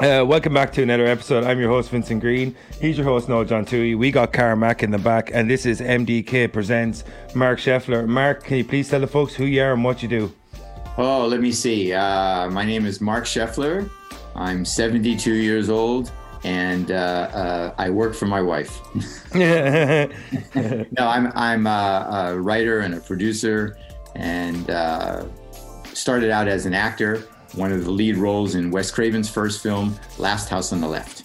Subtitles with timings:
[0.00, 1.44] Uh, welcome back to another episode.
[1.44, 2.56] I'm your host, Vincent Green.
[2.80, 3.94] He's your host, Noel John Tui.
[3.94, 7.04] We got Carmack in the back, and this is MDK Presents
[7.34, 8.08] Marc Sheffler.
[8.08, 10.32] Marc, can you please tell the folks who you are and what you do?
[10.96, 11.92] Oh, let me see.
[11.92, 13.90] Uh, my name is Marc Sheffler.
[14.34, 16.10] I'm 72 years old,
[16.44, 18.80] and uh, uh, I work for my wife.
[19.34, 20.08] no,
[20.98, 23.76] I'm I'm a, a, writer and a producer,
[24.14, 25.26] and uh,
[25.92, 29.98] started out as an actor one of the lead roles in Wes Craven's first film,
[30.18, 31.24] Last House on the Left.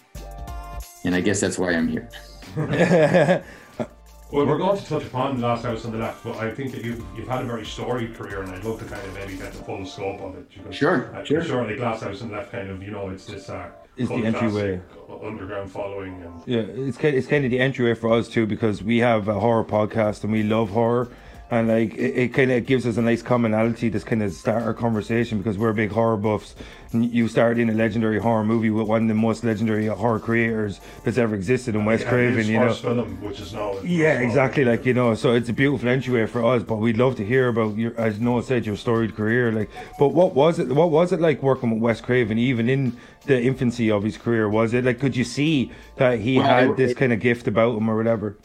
[1.03, 2.09] And I guess that's why I'm here.
[2.57, 6.83] well, we're going to touch upon Last House on the Left, but I think that
[6.83, 9.51] you've, you've had a very storied career, and I'd love to kind of maybe get
[9.51, 10.49] the full scope of it.
[10.49, 11.43] Because, sure, uh, sure.
[11.43, 13.49] Sure, like Last House on the Left, kind of, you know, it's this.
[13.49, 14.81] Uh, is the entryway
[15.23, 18.83] underground following and yeah it's kind, it's kind of the entryway for us too because
[18.83, 21.09] we have a horror podcast and we love horror
[21.55, 24.63] and like it, it kind of gives us a nice commonality to kind of start
[24.63, 26.53] our conversation because we're big horror buffs.
[26.91, 30.19] And you started in a legendary horror movie with one of the most legendary horror
[30.19, 32.45] creators that's ever existed in Wes yeah, Craven.
[32.45, 34.65] You know, film, which is now yeah, exactly.
[34.65, 36.63] Like you know, so it's a beautiful entryway for us.
[36.63, 39.51] But we'd love to hear about your, as Noah said, your storied career.
[39.51, 40.67] Like, but what was it?
[40.67, 44.49] What was it like working with Wes Craven, even in the infancy of his career?
[44.49, 47.47] Was it like could you see that he well, had it, this kind of gift
[47.47, 48.37] about him or whatever?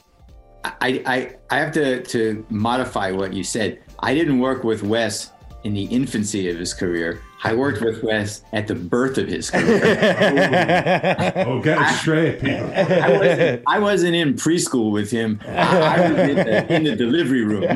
[0.64, 3.82] I, I, I have to, to modify what you said.
[4.00, 5.32] I didn't work with Wes
[5.64, 7.20] in the infancy of his career.
[7.42, 9.80] I worked with Wes at the birth of his career.
[11.46, 12.70] oh, get it straight, people.
[12.74, 15.40] I wasn't, I wasn't in preschool with him.
[15.46, 17.64] I, was in the, in the delivery room.
[17.70, 17.74] I,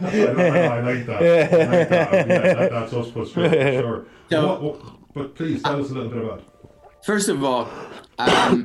[0.00, 0.72] like that.
[0.72, 1.22] I like that.
[1.22, 1.46] Yeah,
[2.54, 4.06] that that's us, for sure.
[4.30, 4.80] So, what, what,
[5.12, 6.44] but please tell us a little bit about it.
[7.04, 7.68] First of all,
[8.18, 8.64] um,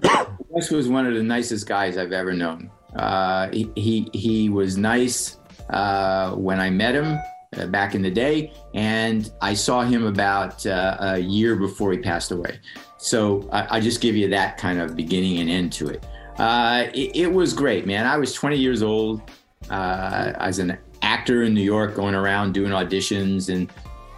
[0.55, 2.71] Wes was one of the nicest guys I've ever known.
[2.95, 5.37] Uh, he, he, he was nice
[5.69, 7.19] uh, when I met him
[7.57, 11.97] uh, back in the day, and I saw him about uh, a year before he
[11.97, 12.61] passed away.
[12.95, 16.05] So I, I just give you that kind of beginning and end to it.
[16.37, 17.13] Uh, it.
[17.13, 17.33] it.
[17.33, 18.05] was great, man.
[18.05, 19.29] I was 20 years old
[19.69, 23.69] uh, as an actor in New York, going around doing auditions and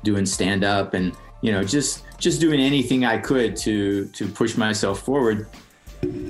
[0.04, 4.56] doing stand up, and you know just just doing anything I could to to push
[4.56, 5.48] myself forward.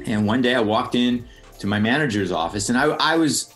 [0.06, 1.26] And one day I walked in
[1.60, 3.54] to my manager's office, and I, I was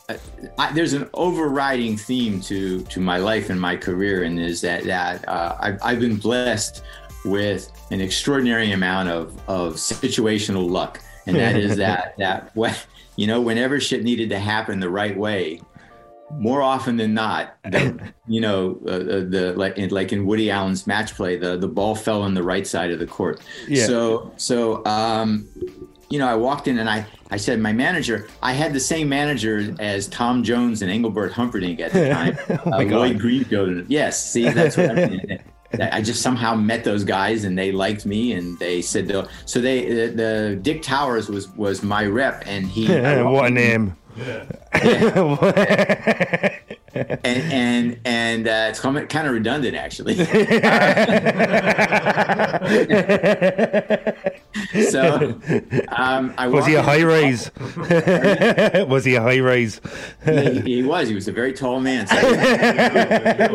[0.57, 4.83] I, there's an overriding theme to to my life and my career, and is that
[4.85, 6.83] that uh, I've, I've been blessed
[7.25, 13.27] with an extraordinary amount of of situational luck, and that is that that what you
[13.27, 15.61] know whenever shit needed to happen the right way,
[16.39, 18.99] more often than not, the, you know, uh, uh,
[19.29, 22.43] the like in, like in Woody Allen's match play, the the ball fell on the
[22.43, 23.41] right side of the court.
[23.67, 23.85] Yeah.
[23.85, 25.47] So so um,
[26.11, 29.07] you know, I walked in and I I said, my manager, I had the same
[29.07, 32.37] manager as Tom Jones and Engelbert Humperdinck at the time.
[32.65, 33.85] oh uh, Lloyd Greenfield.
[33.89, 35.39] Yes, see, that's what I mean.
[35.79, 39.09] I just somehow met those guys and they liked me and they said
[39.45, 42.87] so they the, the Dick Towers was was my rep and he
[43.23, 44.45] what a name yeah.
[47.23, 50.15] And and and uh, it's kind of redundant actually.
[54.89, 55.39] so
[55.89, 57.51] um, I was he a high rise?
[58.87, 59.81] was he a high rise?
[60.25, 61.07] he, he, was.
[61.07, 62.07] He was a very tall man.
[62.07, 62.15] So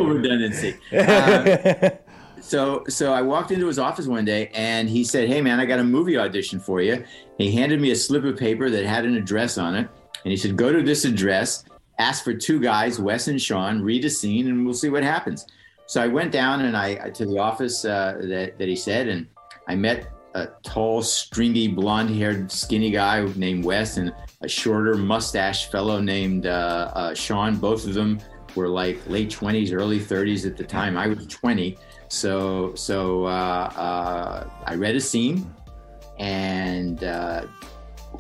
[0.05, 0.77] redundancy.
[0.93, 1.93] Um,
[2.41, 5.67] so so I walked into his office one day and he said, "Hey man, I
[5.67, 7.05] got a movie audition for you."
[7.39, 9.89] He handed me a slip of paper that had an address on it
[10.27, 11.65] and he said, go to this address,
[11.99, 15.47] ask for two guys, Wes and Sean, read a scene, and we'll see what happens.
[15.87, 19.27] So I went down and I to the office uh, that, that he said, and
[19.69, 24.13] I met a tall, stringy, blonde-haired, skinny guy named Wes and
[24.43, 27.57] a shorter, mustache fellow named uh, uh, Sean.
[27.57, 28.21] Both of them
[28.55, 30.97] were like late 20s, early 30s at the time.
[30.97, 31.79] I was 20.
[32.09, 35.53] So, so uh, uh, I read a scene,
[36.19, 37.47] and uh,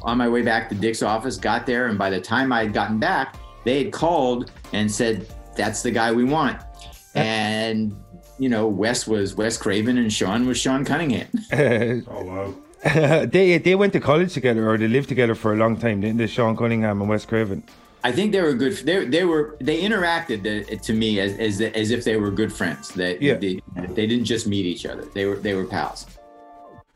[0.02, 2.72] on my way back to Dick's office, got there, and by the time I had
[2.72, 3.36] gotten back,
[3.66, 5.26] they had called and said,
[5.56, 6.58] "That's the guy we want."
[7.16, 7.96] And
[8.38, 11.28] you know, Wes was Wes Craven, and Sean was Sean Cunningham.
[11.52, 12.54] oh wow.
[13.24, 16.18] they they went to college together, or they lived together for a long time, didn't
[16.18, 16.26] they?
[16.26, 17.62] Sean Cunningham and Wes Craven.
[18.04, 18.74] I think they were good.
[18.74, 22.52] They, they were they interacted uh, to me as, as as if they were good
[22.52, 22.90] friends.
[22.90, 23.34] That yeah.
[23.34, 23.62] they,
[23.98, 25.06] they didn't just meet each other.
[25.14, 26.06] They were they were pals.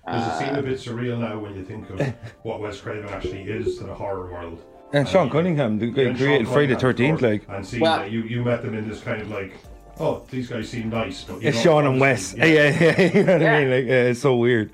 [0.06, 2.00] Does it seem a bit surreal now when you think of
[2.42, 4.62] what Wes Craven actually is to the horror world?
[4.92, 7.44] And Sean Cunningham, the guy created Friday the Thirteenth, like.
[7.48, 9.54] And see well, that you you met them in this kind of like,
[10.00, 12.34] oh, these guys seem nice, but it's Sean and Wes.
[12.36, 13.54] Yeah, yeah, yeah, you know what yeah.
[13.54, 13.70] I mean?
[13.70, 14.72] Like, yeah, it's so weird.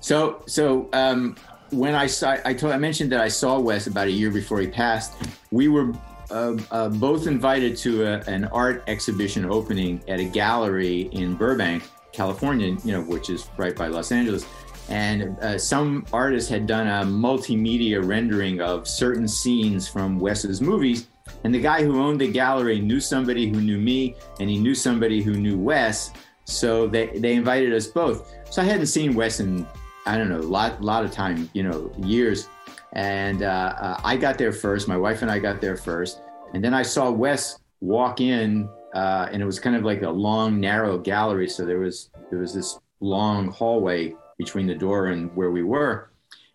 [0.00, 1.36] So, so um,
[1.70, 4.60] when I saw, I told, I mentioned that I saw Wes about a year before
[4.60, 5.14] he passed.
[5.50, 5.92] We were
[6.30, 11.84] uh, uh, both invited to a, an art exhibition opening at a gallery in Burbank
[12.12, 14.44] California, you know, which is right by Los Angeles.
[14.88, 21.08] And uh, some artist had done a multimedia rendering of certain scenes from Wes's movies.
[21.42, 24.74] And the guy who owned the gallery knew somebody who knew me, and he knew
[24.74, 26.12] somebody who knew Wes.
[26.44, 28.32] So they, they invited us both.
[28.50, 29.66] So I hadn't seen Wes in,
[30.06, 32.48] I don't know, a lot, lot of time, you know, years.
[32.92, 34.86] And uh, uh, I got there first.
[34.86, 36.20] My wife and I got there first.
[36.54, 40.10] And then I saw Wes walk in, uh, and it was kind of like a
[40.10, 41.48] long, narrow gallery.
[41.48, 46.10] So there was there was this long hallway between the door and where we were.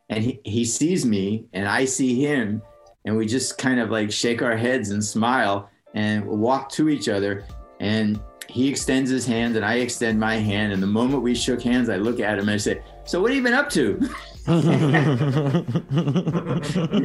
[0.09, 2.61] And he, he sees me, and I see him,
[3.05, 7.09] and we just kind of like shake our heads and smile and walk to each
[7.09, 7.45] other.
[7.79, 10.73] And he extends his hand, and I extend my hand.
[10.73, 13.31] And the moment we shook hands, I look at him and I say, "So what
[13.31, 14.09] have you been up to?"
[14.47, 15.65] and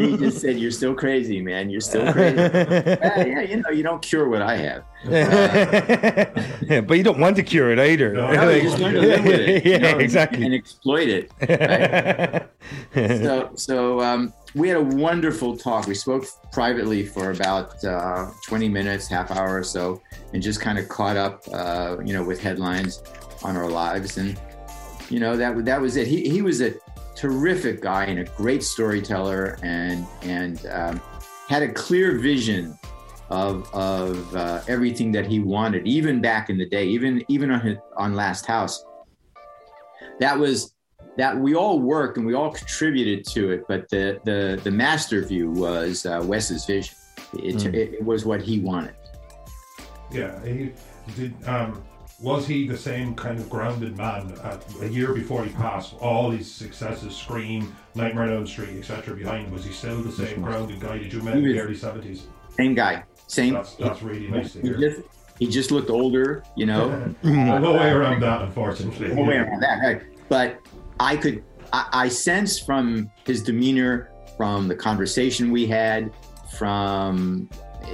[0.01, 1.69] he just said, "You're still crazy, man.
[1.69, 4.85] You're still crazy." yeah, yeah, you know, you don't cure what I have.
[5.05, 5.11] Uh,
[6.63, 8.15] yeah, but you don't want to cure it either.
[8.15, 9.65] No, no, you just learn to live with it.
[9.67, 10.45] you yeah, know, exactly.
[10.45, 11.31] And exploit it.
[11.49, 12.49] right?
[12.95, 15.87] so, so um, we had a wonderful talk.
[15.87, 20.01] We spoke privately for about uh, 20 minutes, half hour or so,
[20.33, 23.03] and just kind of caught up, uh, you know, with headlines
[23.45, 24.17] on our lives.
[24.17, 24.41] And
[25.11, 26.07] you know that that was it.
[26.07, 26.75] He he was a
[27.17, 31.01] terrific guy and a great storyteller, and and um,
[31.49, 32.79] had a clear vision
[33.31, 37.61] of of uh, everything that he wanted, even back in the day, even even on
[37.61, 38.85] his, on Last House.
[40.21, 40.75] That was
[41.17, 45.23] that we all worked and we all contributed to it, but the the the master
[45.25, 46.95] view was uh, Wes's vision.
[47.33, 47.75] It, Mm.
[47.75, 48.95] it, it was what he wanted.
[50.13, 50.73] Yeah, he
[51.17, 51.35] did.
[51.47, 51.83] Um,
[52.21, 55.95] was he the same kind of grounded man at, a year before he passed?
[56.01, 59.15] All his successes, Scream, Nightmare on Elm Street, etc.
[59.15, 62.27] Behind, was he still the same grounded guy that you met in the early seventies?
[62.51, 63.55] Same guy, same.
[63.55, 64.79] That's that's really nice to he hear.
[64.79, 65.03] just
[65.39, 67.15] he just looked older, you know.
[67.23, 69.09] no way around that, unfortunately.
[69.15, 70.03] no way around that, right?
[70.29, 70.61] But
[70.99, 76.13] I could, I, I sensed from his demeanor, from the conversation we had,
[76.57, 77.51] from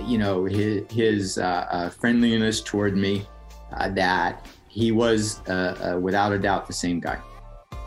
[0.07, 3.27] you know his, his uh, uh, friendliness toward me,
[3.75, 7.19] uh, that he was uh, uh, without a doubt the same guy.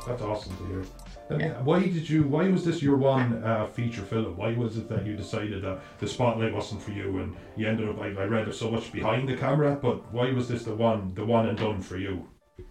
[0.07, 0.83] That's awesome to hear.
[1.31, 1.59] Yeah.
[1.63, 2.23] Why did you?
[2.23, 4.37] Why was this your one uh, feature film?
[4.37, 7.89] Why was it that you decided that the spotlight wasn't for you, and you ended
[7.89, 7.99] up?
[7.99, 11.15] I, I read there's so much behind the camera, but why was this the one,
[11.15, 12.27] the one and done for you?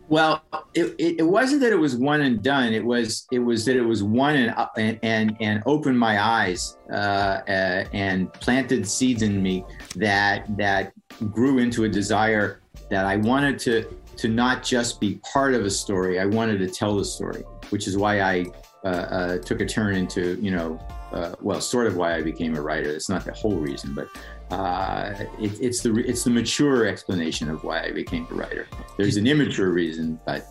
[0.08, 0.42] Well,
[0.74, 2.72] it, it, it wasn't that it was one and done.
[2.72, 6.22] It was it was that it was one and uh, and and, and opened my
[6.22, 9.64] eyes uh, uh, and planted seeds in me
[9.96, 10.92] that that
[11.32, 12.60] grew into a desire
[12.94, 13.84] that I wanted to
[14.16, 16.20] to not just be part of a story.
[16.20, 18.46] I wanted to tell the story, which is why I
[18.84, 20.80] uh, uh, took a turn into you know
[21.12, 22.90] uh, well, sort of why I became a writer.
[22.90, 24.08] It's not the whole reason, but
[24.54, 28.68] uh, it, it's the it's the mature explanation of why I became a writer.
[28.96, 30.46] There's an immature reason, but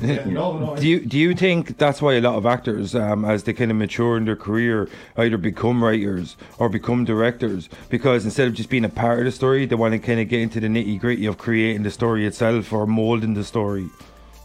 [0.00, 0.76] Yeah, no, no.
[0.76, 3.70] Do you do you think that's why a lot of actors, um, as they kind
[3.70, 7.68] of mature in their career, either become writers or become directors?
[7.90, 10.28] Because instead of just being a part of the story, they want to kind of
[10.28, 13.86] get into the nitty gritty of creating the story itself or molding the story.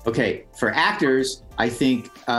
[0.06, 2.32] okay, for actors, I think uh,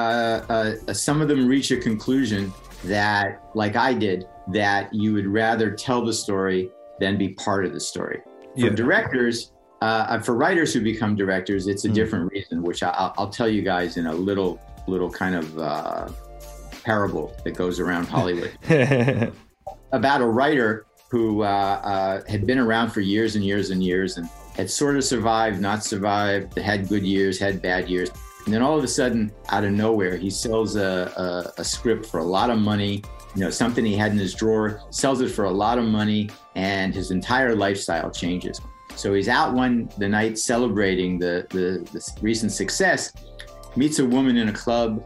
[0.88, 2.52] uh, some of them reach a conclusion
[2.84, 6.70] that, like I did, that you would rather tell the story
[7.00, 8.20] than be part of the story.
[8.58, 8.70] For Yeah.
[8.70, 11.94] directors, uh, for writers who become directors, it's a Mm.
[11.94, 15.58] different reason, which I, I'll, I'll tell you guys in a little, little kind of
[15.58, 16.08] uh,
[16.84, 18.52] parable that goes around Hollywood.
[19.92, 24.18] about a writer who uh, uh, had been around for years and years and years
[24.18, 28.10] and had sort of survived, not survived, had good years, had bad years.
[28.44, 32.06] And then all of a sudden, out of nowhere, he sells a, a, a script
[32.06, 33.02] for a lot of money,
[33.34, 36.30] you know, something he had in his drawer, sells it for a lot of money,
[36.56, 38.60] and his entire lifestyle changes.
[38.98, 43.12] So he's out one the night celebrating the, the, the recent success,
[43.76, 45.04] meets a woman in a club,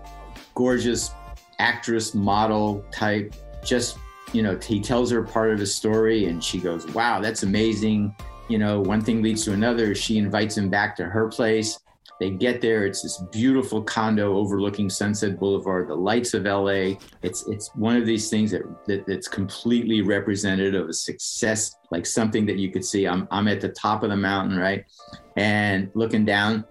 [0.55, 1.11] gorgeous
[1.59, 3.99] actress, model type, just
[4.33, 8.17] you know, he tells her part of his story and she goes, Wow, that's amazing.
[8.49, 9.95] You know, one thing leads to another.
[9.95, 11.79] She invites him back to her place.
[12.21, 12.87] They get there.
[12.87, 16.95] It's this beautiful condo overlooking Sunset Boulevard, the lights of LA.
[17.23, 22.07] It's it's one of these things that, that that's completely representative of a success, like
[22.07, 23.07] something that you could see.
[23.07, 24.85] I'm I'm at the top of the mountain, right?
[25.37, 26.65] And looking down,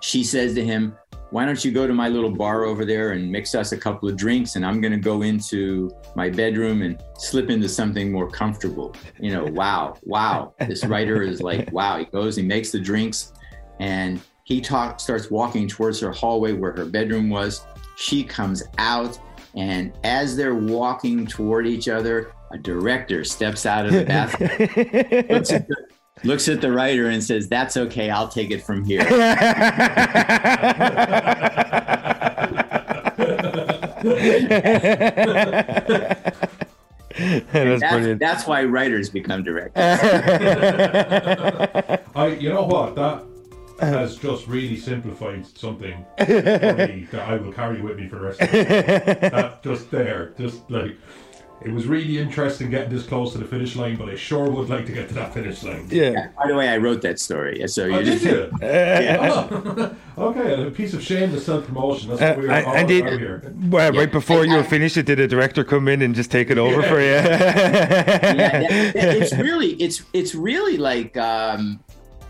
[0.00, 0.96] she says to him,
[1.34, 4.08] why don't you go to my little bar over there and mix us a couple
[4.08, 8.30] of drinks and i'm going to go into my bedroom and slip into something more
[8.30, 12.78] comfortable you know wow wow this writer is like wow he goes he makes the
[12.78, 13.32] drinks
[13.80, 17.64] and he talk, starts walking towards her hallway where her bedroom was
[17.96, 19.18] she comes out
[19.54, 24.50] and as they're walking toward each other a director steps out of the bathroom
[25.28, 25.76] looks at the,
[26.24, 28.10] looks at the writer and says, "That's okay.
[28.10, 29.04] I'll take it from here."
[37.14, 38.20] that's, that's, brilliant.
[38.20, 39.72] that's why writers become directors.
[42.16, 42.94] I, you know what?
[42.94, 43.24] That
[43.80, 48.22] has just really simplified something for me that I will carry with me for the
[48.22, 49.18] rest of the day.
[49.32, 50.96] That just there, just like
[51.64, 54.68] it was really interesting getting this close to the finish line, but I sure would
[54.68, 55.86] like to get to that finish line.
[55.90, 56.28] yeah.
[56.36, 57.66] By the way, I wrote that story.
[57.68, 58.50] So you Oh, did just you?
[58.60, 59.30] Yeah.
[59.32, 59.96] Oh,
[60.28, 62.10] okay, a piece of shameless self promotion.
[62.10, 63.54] That's Uh, what we were and, all and did, here.
[63.70, 64.00] well, Yeah.
[64.00, 66.58] right before you were finished it, did a director come in and just take it
[66.58, 67.06] over for you?
[67.12, 71.80] yeah, that- that- it's really it's it's really like um,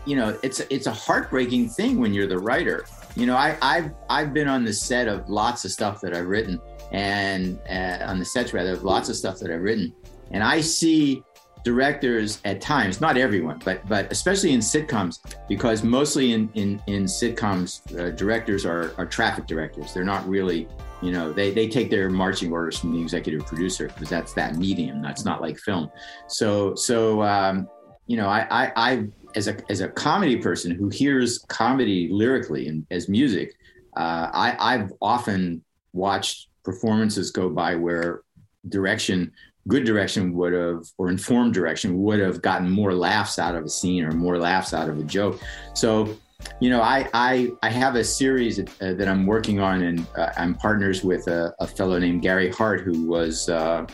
[0.05, 2.85] you know it's it's a heartbreaking thing when you're the writer.
[3.15, 6.27] You know, I I've I've been on the set of lots of stuff that I've
[6.27, 9.93] written, and uh, on the sets rather of lots of stuff that I've written,
[10.31, 11.23] and I see
[11.63, 17.05] directors at times, not everyone, but but especially in sitcoms, because mostly in in in
[17.05, 19.93] sitcoms, uh, directors are are traffic directors.
[19.93, 20.67] They're not really
[21.01, 24.55] you know they, they take their marching orders from the executive producer because that's that
[24.55, 25.91] medium that's not like film
[26.27, 27.67] so so um,
[28.07, 32.67] you know I, I i as a as a comedy person who hears comedy lyrically
[32.67, 33.55] and as music
[33.97, 35.63] uh, i i've often
[35.93, 38.21] watched performances go by where
[38.69, 39.31] direction
[39.67, 43.69] good direction would have or informed direction would have gotten more laughs out of a
[43.69, 45.39] scene or more laughs out of a joke.
[45.73, 46.15] So
[46.59, 50.31] you know, I I, I have a series uh, that I'm working on, and uh,
[50.37, 53.87] I'm partners with a, a, fellow named Gary Hart, who was uh,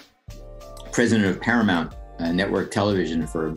[0.91, 3.53] president of Paramount uh, Network Television for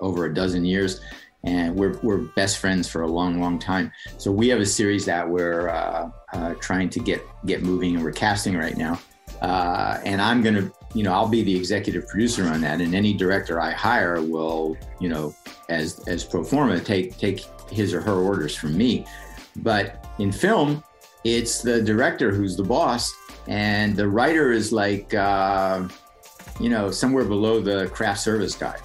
[0.00, 1.00] over a dozen years,
[1.44, 3.92] and we're we're best friends for a long, long time.
[4.18, 8.04] So we have a series that we're uh, uh, trying to get get moving, and
[8.04, 9.00] we're casting right now.
[9.40, 13.12] Uh, and I'm gonna, you know, I'll be the executive producer on that, and any
[13.12, 15.34] director I hire will, you know,
[15.68, 19.06] as as pro forma take take his or her orders from me.
[19.56, 20.82] But in film,
[21.24, 23.12] it's the director who's the boss,
[23.46, 25.86] and the writer is like, uh,
[26.60, 28.78] you know, somewhere below the craft service guy.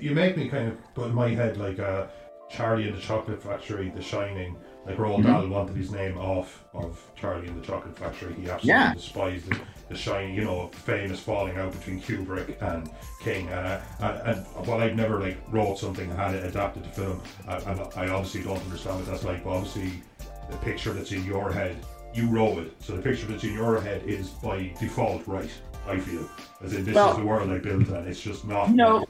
[0.00, 2.06] You make me kind of put in my head like uh,
[2.50, 4.56] Charlie and the Chocolate Factory, The Shining.
[4.86, 5.26] Like Roald Mhm.
[5.26, 8.34] Dahl wanted his name off of Charlie and the Chocolate Factory.
[8.34, 8.92] He absolutely Yeah.
[8.92, 10.34] despised the, the Shining.
[10.34, 12.90] You know, famous falling out between Kubrick and
[13.22, 13.48] King.
[13.48, 17.22] Uh, and, and while I've never like wrote something and had it adapted to film,
[17.48, 19.42] I, and I obviously don't understand what that's like.
[19.42, 20.02] But obviously,
[20.50, 21.76] the picture that's in your head,
[22.12, 22.74] you wrote it.
[22.82, 25.50] So the picture that's in your head is by default right.
[25.86, 26.28] I feel
[26.62, 28.70] as in this Well- is the world I built, and it's just not.
[28.70, 29.04] No,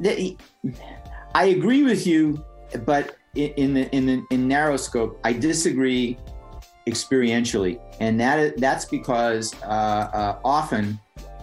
[0.00, 0.36] the-
[1.34, 2.44] I agree with you,
[2.84, 6.18] but in in the in the in narrow scope, I disagree
[6.86, 10.98] experientially, and that that's because uh, uh, often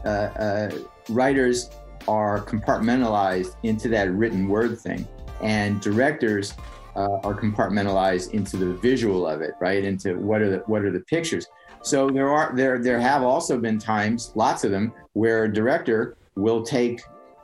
[0.05, 0.71] uh, uh,
[1.09, 1.69] writers
[2.07, 5.07] are compartmentalized into that written word thing,
[5.41, 6.53] and directors
[6.95, 9.83] uh, are compartmentalized into the visual of it, right?
[9.83, 11.47] Into what are the what are the pictures.
[11.83, 16.17] So there are there there have also been times, lots of them, where a director
[16.35, 17.01] will take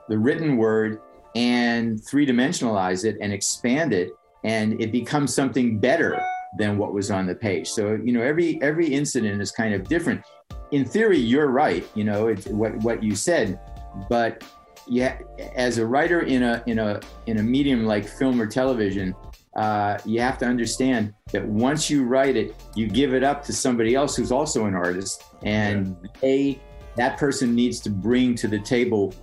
[0.09, 1.01] the written word
[1.35, 4.11] and three dimensionalize it and expand it,
[4.43, 6.19] and it becomes something better
[6.57, 7.67] than what was on the page.
[7.67, 10.21] So you know every every incident is kind of different.
[10.71, 11.87] In theory, you're right.
[11.95, 13.59] You know it's what what you said,
[14.09, 14.43] but
[14.87, 15.19] yeah,
[15.55, 19.15] as a writer in a in a in a medium like film or television,
[19.57, 23.51] uh, you have to understand that once you write it, you give it up to
[23.51, 26.61] somebody else who's also an artist, and they
[26.95, 29.13] that person needs to bring to the table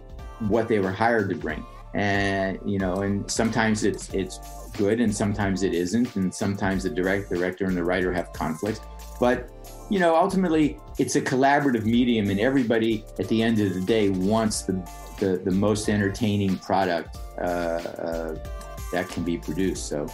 [0.49, 1.65] what they were hired to bring.
[1.95, 4.41] And you know, and sometimes it's it's
[4.77, 8.81] good, and sometimes it isn't, and sometimes the direct director and the writer have conflicts.
[9.21, 9.49] But
[9.89, 14.09] you know, ultimately, it's a collaborative medium, and everybody at the end of the day
[14.09, 14.73] wants the
[15.21, 18.35] the, the most entertaining product uh, uh,
[18.95, 19.89] that can be produced.
[19.89, 20.09] So,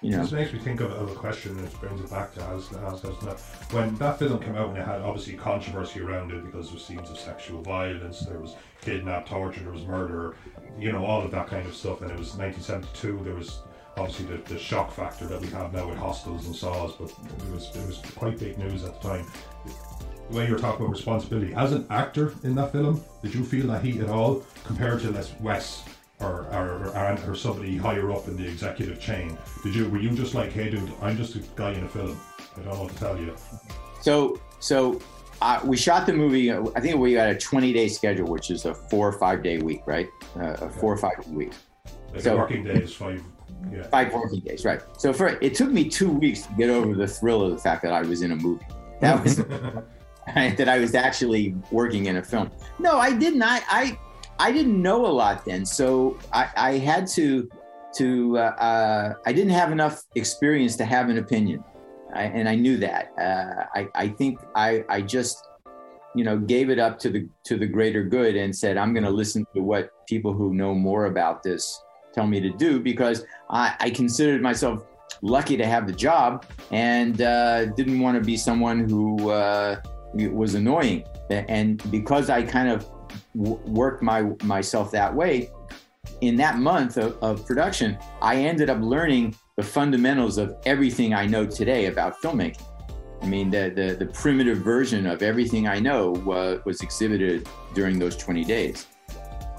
[0.00, 2.72] you know, This makes me think of, a question that brings it back to as,
[2.72, 3.38] as, as that.
[3.70, 6.84] When that film came out and it had obviously controversy around it because there was
[6.84, 10.34] scenes of sexual violence, there was kidnap, torture, there was murder,
[10.78, 12.00] you know, all of that kind of stuff.
[12.00, 13.20] And it was 1972.
[13.22, 13.60] There was
[13.96, 17.52] obviously the, the shock factor that we have now with hostels and saws, but it
[17.52, 19.26] was it was quite big news at the time.
[20.30, 23.66] The way you're talking about responsibility as an actor in that film, did you feel
[23.66, 25.84] that heat at all compared to Les Wes
[26.22, 29.36] or, or, or, or somebody higher up in the executive chain?
[29.62, 32.18] Did you were you just like, hey dude, I'm just a guy in a film.
[32.56, 33.34] I don't know what to tell you.
[34.00, 35.00] So, so
[35.40, 36.52] uh, we shot the movie.
[36.52, 39.58] I think we got a 20 day schedule, which is a four or five day
[39.58, 40.08] week, right?
[40.36, 41.52] Uh, a four or five week,
[42.12, 43.22] Like So- working day is five.
[43.72, 43.84] Yeah.
[43.84, 44.80] five working days, right?
[44.98, 47.82] So for it took me two weeks to get over the thrill of the fact
[47.84, 48.66] that I was in a movie.
[49.00, 49.36] That was
[50.34, 52.50] that I was actually working in a film.
[52.80, 53.42] No, I didn't.
[53.42, 53.98] I I
[54.42, 57.48] I didn't know a lot then, so I, I had to
[57.98, 61.62] to uh, uh, I didn't have enough experience to have an opinion,
[62.12, 63.12] I, and I knew that.
[63.16, 65.46] Uh, I I think I I just
[66.16, 69.04] you know gave it up to the to the greater good and said I'm going
[69.04, 71.80] to listen to what people who know more about this
[72.12, 74.84] tell me to do because I, I considered myself
[75.22, 79.80] lucky to have the job and uh, didn't want to be someone who uh,
[80.14, 81.04] was annoying.
[81.30, 82.90] And because I kind of
[83.34, 85.50] worked my myself that way,
[86.20, 91.26] in that month of, of production, I ended up learning the fundamentals of everything I
[91.26, 92.62] know today about filmmaking.
[93.20, 96.10] I mean, the, the, the primitive version of everything I know
[96.64, 98.86] was exhibited during those 20 days.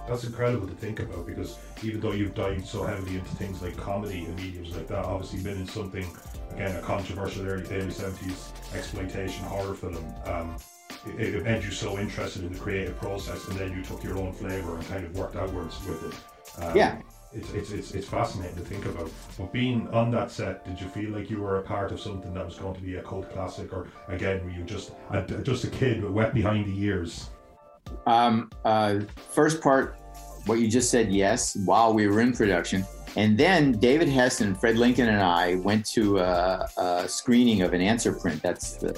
[0.08, 3.78] That's incredible to think about because even though you've dived so heavily into things like
[3.78, 6.06] comedy and mediums like that, obviously been in something,
[6.52, 10.58] again, a controversial early, early 70s exploitation horror film, um,
[11.06, 14.34] it, made you so interested in the creative process and then you took your own
[14.34, 16.64] flavour and kind of worked outwards with it.
[16.64, 17.02] Um, yeah.
[17.34, 19.10] It's, it's, it's, it's fascinating to think about.
[19.38, 22.34] But being on that set, did you feel like you were a part of something
[22.34, 25.64] that was going to be a cult classic, or again, were you just a, just
[25.64, 27.32] a kid with wet behind the ears?
[28.06, 29.00] Um, uh,
[29.32, 29.98] first part,
[30.46, 32.86] what you just said, yes, while we were in production.
[33.16, 37.74] And then David Hess and Fred Lincoln and I went to a, a screening of
[37.74, 38.42] an answer print.
[38.44, 38.94] That's the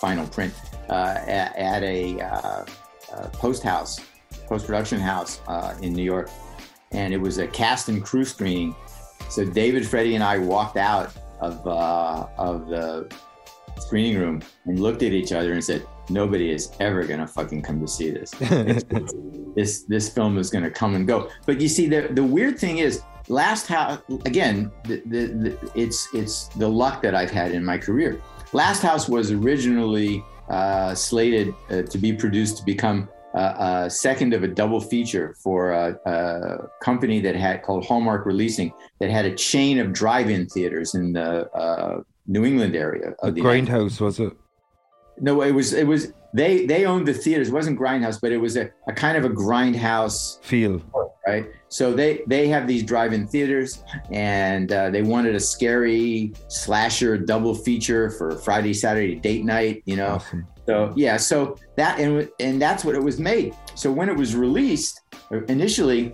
[0.00, 0.52] final print
[0.88, 2.64] uh, at, at, a, uh,
[3.12, 4.00] a post house,
[4.46, 6.30] post production house uh, in New York.
[6.92, 8.74] And it was a cast and crew screening.
[9.28, 13.12] So David, Freddie, and I walked out of, uh, of the
[13.78, 17.80] screening room and looked at each other and said, nobody is ever gonna fucking come
[17.80, 18.30] to see this.
[19.56, 21.30] this this film is gonna come and go.
[21.46, 24.70] But you see, the the weird thing is, Last House again.
[24.84, 28.20] The, the, the, it's it's the luck that I've had in my career.
[28.52, 34.34] Last House was originally uh, slated uh, to be produced to become uh, a second
[34.34, 39.24] of a double feature for a, a, company that had called Hallmark Releasing that had
[39.24, 43.14] a chain of drive-in theaters in the uh, New England area.
[43.22, 44.32] Of the Grindhouse was it?
[45.20, 47.48] No, it was it was they they owned the theaters.
[47.48, 50.82] It wasn't Grindhouse, but it was a, a kind of a grindhouse feel,
[51.26, 51.46] right?
[51.70, 57.54] So they they have these drive-in theaters, and uh, they wanted a scary slasher double
[57.54, 59.82] feature for Friday Saturday date night.
[59.86, 60.48] You know, awesome.
[60.66, 63.54] so yeah, so that and and that's what it was made.
[63.76, 65.00] So when it was released
[65.48, 66.12] initially,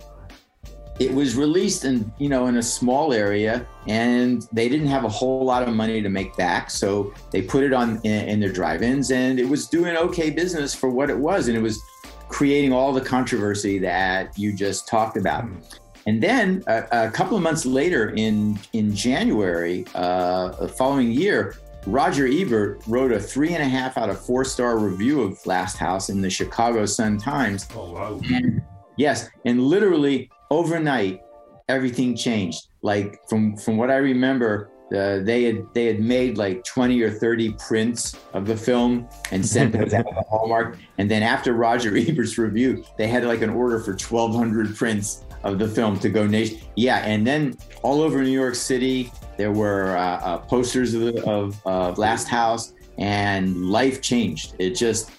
[0.99, 5.09] it was released in you know in a small area and they didn't have a
[5.09, 8.51] whole lot of money to make back so they put it on in, in, their
[8.51, 11.81] drive-ins and it was doing okay business for what it was and it was
[12.29, 15.45] creating all the controversy that you just talked about.
[16.05, 21.55] And then a, a couple of months later in in january uh, the following year
[21.85, 25.77] roger ebert wrote a three and a half out of four star review of last
[25.77, 27.67] house in the chicago sun times.
[27.75, 28.21] Oh wow.
[28.31, 28.61] And,
[28.97, 31.21] yes and literally overnight
[31.67, 32.67] everything changed.
[32.81, 37.11] Like from from what i remember uh, they had they had made like 20 or
[37.11, 40.77] 30 prints of the film and sent those out to Hallmark.
[40.97, 45.59] And then after Roger Ebert's review, they had like an order for 1,200 prints of
[45.59, 46.59] the film to go nation.
[46.75, 51.97] Yeah, and then all over New York City, there were uh, uh, posters of, of
[51.97, 54.55] Last House, and life changed.
[54.57, 55.11] It just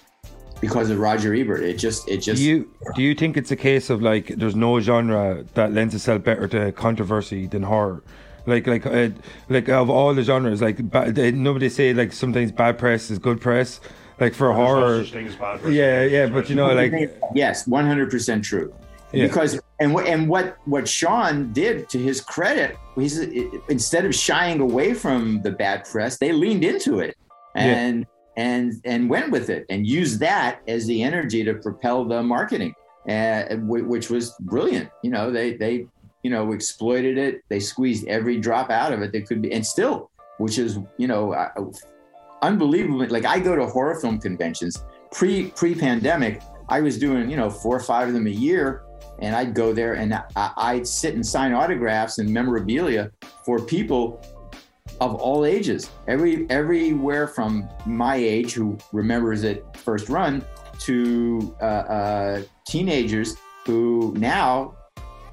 [0.61, 1.63] because of Roger Ebert.
[1.63, 2.41] It just, it just.
[2.41, 5.95] Do you do you think it's a case of like there's no genre that lends
[5.95, 8.03] itself better to controversy than horror?
[8.49, 9.09] Like like uh,
[9.47, 13.19] like of all the genres, like ba- they, nobody say like sometimes bad press is
[13.19, 13.79] good press.
[14.19, 15.03] Like for horror,
[15.69, 16.91] yeah, yeah, but you know, like
[17.33, 18.73] yes, one hundred percent true.
[19.13, 19.27] Yeah.
[19.27, 23.17] Because and what and what what Sean did to his credit, he's
[23.69, 27.15] instead of shying away from the bad press, they leaned into it
[27.55, 27.99] and.
[28.01, 28.05] Yeah
[28.39, 32.73] and and went with it and used that as the energy to propel the marketing,
[33.09, 34.89] uh, which was brilliant.
[35.03, 35.87] You know, they they
[36.23, 37.43] you know exploited it.
[37.49, 41.07] They squeezed every drop out of it that could be, and still, which is you
[41.07, 41.33] know
[42.41, 43.05] unbelievable.
[43.07, 46.41] Like I go to horror film conventions pre pre pandemic.
[46.67, 48.83] I was doing you know four or five of them a year,
[49.19, 53.11] and I'd go there and I, would sit and sign autographs and memorabilia
[53.45, 54.21] for people
[55.01, 60.43] of all ages, every everywhere from my age who remembers it first run
[60.79, 64.75] to uh, uh, teenagers who now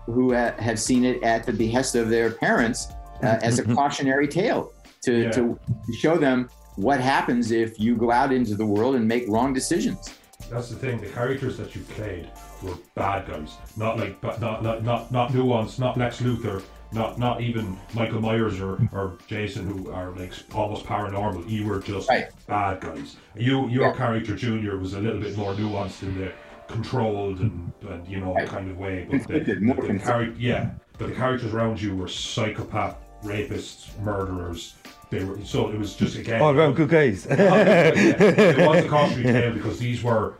[0.06, 2.88] who ha- have seen it at the behest of their parents
[3.22, 5.30] uh, as a cautionary tale to, yeah.
[5.30, 5.58] to
[5.98, 10.14] show them what happens if you go out into the world and make wrong decisions.
[10.50, 11.00] That's the thing.
[11.00, 12.30] The characters that you played
[12.62, 17.18] were bad guys, not like, but not not not not nuanced, not Lex Luthor, not
[17.18, 21.48] not even Michael Myers or, or Jason who are like almost paranormal.
[21.48, 22.26] You were just right.
[22.46, 23.16] bad guys.
[23.34, 23.96] You your yeah.
[23.96, 26.32] character Junior was a little bit more nuanced in the
[26.68, 29.06] controlled and, and you know kind of way.
[29.10, 33.96] But the, more the, the char- yeah, but the characters around you were psychopath, rapists,
[34.00, 34.74] murderers.
[35.10, 37.26] They were so it was just again oh, All around good guys.
[37.30, 40.34] it was a cautionary tale because these were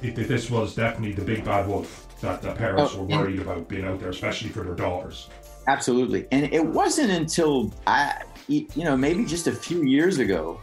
[0.00, 3.20] it, it- this was definitely the big bad wolf that the parents Oh, were and-
[3.20, 5.28] worried about being out there, especially for their daughters.
[5.68, 6.26] Absolutely.
[6.32, 10.60] And it wasn't until I, you know, maybe just a few years ago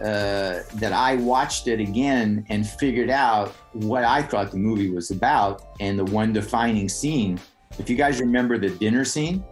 [0.00, 5.10] uh, that I watched it again and figured out what I thought the movie was
[5.10, 7.38] about and the one defining scene.
[7.78, 9.44] If you guys remember the dinner scene,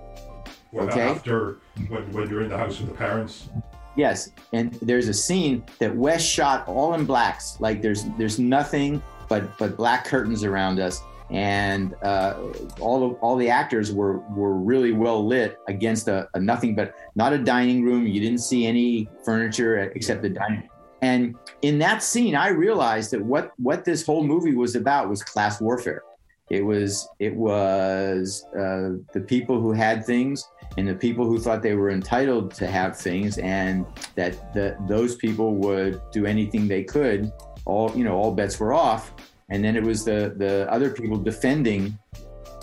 [0.72, 1.08] Well, Okay.
[1.08, 1.58] After
[1.88, 3.48] when, when you're in the house with the parents,
[3.96, 9.02] yes, and there's a scene that Wes shot all in blacks, like there's there's nothing
[9.28, 11.00] but but black curtains around us,
[11.30, 12.34] and uh,
[12.80, 16.94] all of, all the actors were were really well lit against a, a nothing but
[17.14, 18.06] not a dining room.
[18.06, 20.68] You didn't see any furniture except the dining.
[21.02, 25.22] And in that scene, I realized that what what this whole movie was about was
[25.22, 26.02] class warfare.
[26.50, 31.62] It was it was uh, the people who had things and the people who thought
[31.62, 36.84] they were entitled to have things, and that the, those people would do anything they
[36.84, 37.32] could.
[37.64, 39.12] All you know, all bets were off.
[39.50, 41.98] And then it was the the other people defending,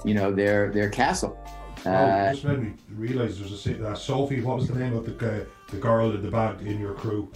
[0.04, 1.38] you know, their their castle.
[1.86, 4.42] oh, Uh, just made me realize there's a uh, Sophie.
[4.42, 7.30] What was the name of the guy, the girl in the bag in your crew?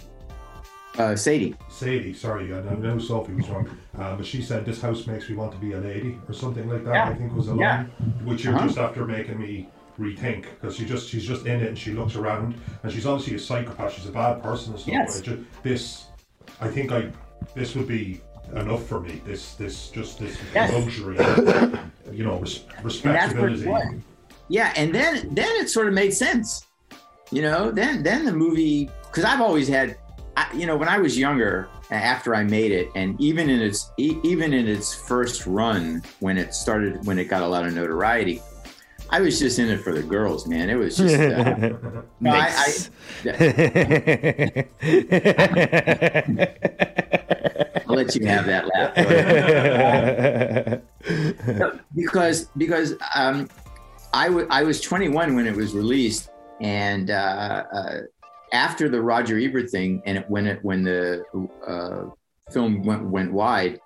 [0.98, 1.54] uh, Sadie.
[1.68, 5.28] Sadie, sorry, I I know Sophie was wrong, uh, but she said this house makes
[5.30, 6.94] me want to be a lady or something like that.
[6.94, 7.08] Yeah.
[7.10, 7.76] I think was a Yeah.
[7.76, 7.86] line,
[8.24, 8.66] which you're Uh-huh.
[8.66, 12.14] just after making me rethink because she just she's just in it and she looks
[12.16, 13.92] around and she's obviously a psychopath.
[13.94, 14.94] She's a bad person and stuff.
[14.94, 15.08] Yes.
[15.20, 16.06] But it ju- this,
[16.60, 17.00] I think I
[17.54, 18.20] this would be
[18.56, 19.20] enough for me.
[19.26, 20.72] This this just this Yes.
[20.72, 21.16] luxury,
[22.12, 23.02] you know, res- And that's
[23.34, 23.68] where it respectability.
[23.68, 23.94] was.
[24.48, 26.66] Yeah, and then then it sort of made sense.
[27.30, 29.96] You know, then then the movie because I've always had,
[30.36, 33.90] I, you know, when I was younger, after I made it, and even in its
[33.98, 37.74] e- even in its first run when it started when it got a lot of
[37.74, 38.40] notoriety,
[39.10, 40.68] I was just in it for the girls, man.
[40.70, 41.14] It was just.
[41.14, 42.72] Uh, no, I,
[43.26, 44.66] I,
[47.90, 48.94] I'll let you have that laugh.
[51.94, 53.48] because because um,
[54.12, 58.00] I wa- I was 21 when it was released, and uh, uh,
[58.52, 61.24] after the Roger Ebert thing, and it, when it when the
[61.66, 62.04] uh,
[62.52, 63.80] film went went wide,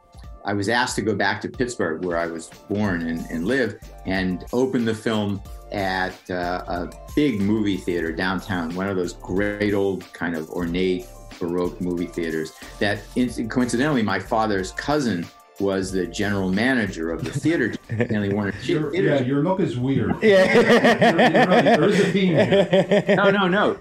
[0.44, 3.76] I was asked to go back to Pittsburgh, where I was born and, and live,
[4.06, 9.74] and open the film at uh, a big movie theater downtown, one of those great
[9.74, 11.06] old kind of ornate
[11.46, 12.52] baroque movie theaters.
[12.78, 13.00] That
[13.48, 15.26] coincidentally, my father's cousin
[15.60, 20.16] was the general manager of the theater, Stanley Warner Your, yeah, your look is weird.
[20.22, 20.52] yeah.
[20.52, 23.04] You're, you're right, there is a theme here.
[23.16, 23.78] no, no, no.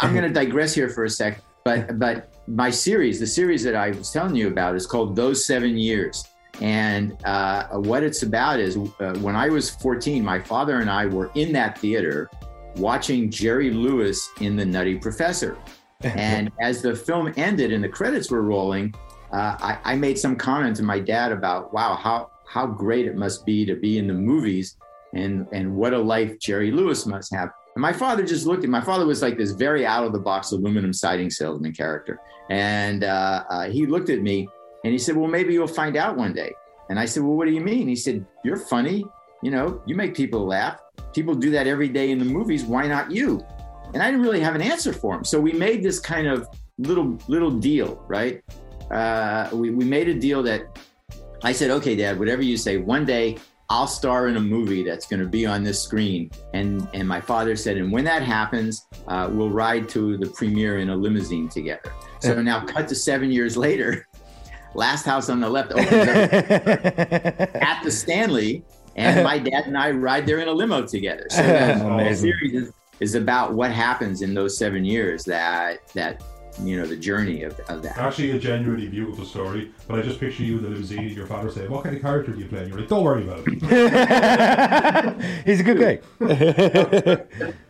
[0.00, 1.42] I'm going to digress here for a sec.
[1.62, 5.44] But but my series, the series that I was telling you about, is called Those
[5.44, 6.24] Seven Years.
[6.60, 11.06] And uh, what it's about is uh, when I was 14, my father and I
[11.06, 12.30] were in that theater
[12.76, 15.56] watching Jerry Lewis in The Nutty Professor.
[16.02, 18.94] And as the film ended and the credits were rolling,
[19.32, 23.16] uh, I, I made some comment to my dad about, wow, how, how great it
[23.16, 24.76] must be to be in the movies
[25.14, 27.50] and, and what a life Jerry Lewis must have.
[27.74, 30.18] And my father just looked at my father was like this very out of the
[30.18, 32.20] box aluminum siding salesman character.
[32.50, 34.48] And uh, uh, he looked at me
[34.84, 36.52] and he said, Well, maybe you'll find out one day.
[36.88, 37.86] And I said, Well, what do you mean?
[37.86, 39.04] He said, You're funny.
[39.42, 40.80] You know, you make people laugh.
[41.14, 42.64] People do that every day in the movies.
[42.64, 43.40] Why not you?
[43.92, 45.24] And I didn't really have an answer for him.
[45.24, 46.48] So we made this kind of
[46.78, 48.42] little little deal, right?
[48.90, 50.78] Uh, we, we made a deal that
[51.42, 53.38] I said, okay, Dad, whatever you say, one day
[53.70, 56.30] I'll star in a movie that's going to be on this screen.
[56.52, 60.78] And and my father said, and when that happens, uh, we'll ride to the premiere
[60.78, 61.92] in a limousine together.
[62.18, 64.06] So now, cut to seven years later,
[64.74, 68.64] Last House on the Left opens up at the Stanley,
[68.96, 71.26] and my dad and I ride there in a limo together.
[71.30, 75.24] So the whole series is, is about what happens in those seven years.
[75.24, 76.22] That that
[76.62, 77.96] you know the journey of, of that.
[77.98, 79.72] Actually, a genuinely beautiful story.
[79.88, 82.02] But I just picture you in the limousine and your father saying, "What kind of
[82.02, 86.00] character do you play?" And you're like, "Don't worry about it." He's a good guy.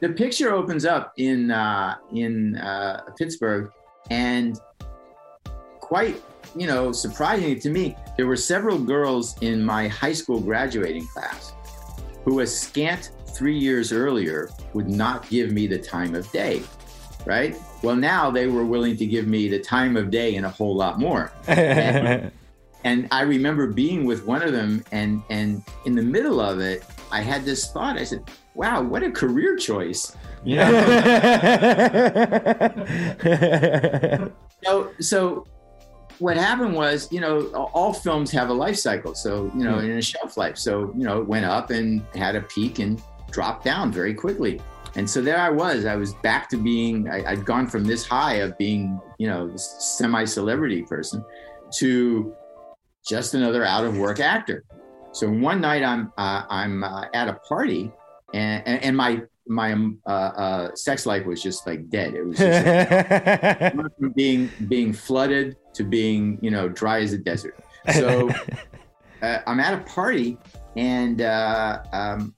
[0.00, 3.70] the picture opens up in uh, in uh, Pittsburgh,
[4.10, 4.58] and
[5.80, 6.22] quite
[6.56, 11.52] you know surprisingly to me, there were several girls in my high school graduating class
[12.24, 16.62] who, a scant three years earlier, would not give me the time of day.
[17.26, 17.54] Right.
[17.82, 20.74] Well, now they were willing to give me the time of day and a whole
[20.74, 21.30] lot more.
[22.82, 26.82] And I remember being with one of them, and and in the middle of it,
[27.12, 27.98] I had this thought.
[27.98, 28.22] I said,
[28.54, 30.16] "Wow, what a career choice!"
[34.64, 35.46] So so
[36.18, 39.14] what happened was, you know, all films have a life cycle.
[39.14, 39.84] So, you know, Hmm.
[39.90, 40.58] in a shelf life.
[40.58, 44.60] So, you know, it went up and had a peak and dropped down very quickly.
[44.96, 45.84] And so there I was.
[45.84, 49.52] I was back to being, I, I'd gone from this high of being, you know,
[49.56, 51.24] semi celebrity person
[51.78, 52.34] to
[53.06, 54.64] just another out of work actor.
[55.12, 57.92] So one night I'm, uh, I'm uh, at a party
[58.34, 62.14] and, and, and my, my um, uh, uh, sex life was just like dead.
[62.14, 67.18] It was just like, from being being flooded to being you know dry as a
[67.18, 67.58] desert.
[67.92, 68.30] So
[69.22, 70.38] uh, I'm at a party
[70.76, 72.34] and uh, um,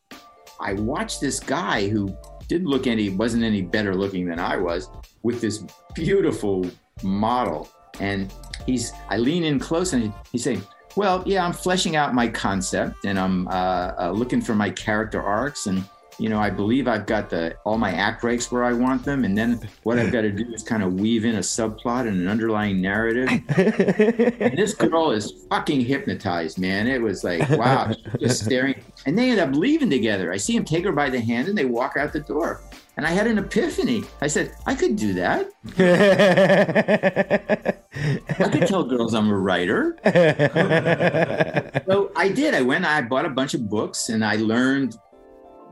[0.63, 2.17] I watched this guy who
[2.49, 4.91] didn't look any wasn't any better looking than I was
[5.23, 6.69] with this beautiful
[7.03, 7.69] model
[8.01, 8.33] and
[8.67, 10.63] he's I lean in close and he's saying.
[10.95, 15.23] Well, yeah, I'm fleshing out my concept and I'm uh, uh, looking for my character
[15.23, 15.83] arcs and
[16.19, 19.25] you know, I believe I've got the all my act breaks where I want them,
[19.25, 22.21] and then what I've got to do is kind of weave in a subplot and
[22.21, 23.29] an underlying narrative.
[23.57, 26.87] and this girl is fucking hypnotized, man.
[26.87, 28.83] It was like, wow, just staring.
[29.07, 30.33] And they end up leaving together.
[30.33, 32.63] I see him take her by the hand, and they walk out the door.
[32.97, 34.05] And I had an epiphany.
[34.21, 35.51] I said, I could do that.
[38.39, 39.97] I could tell girls I'm a writer.
[41.87, 42.55] So I did.
[42.55, 44.97] I went, I bought a bunch of books, and I learned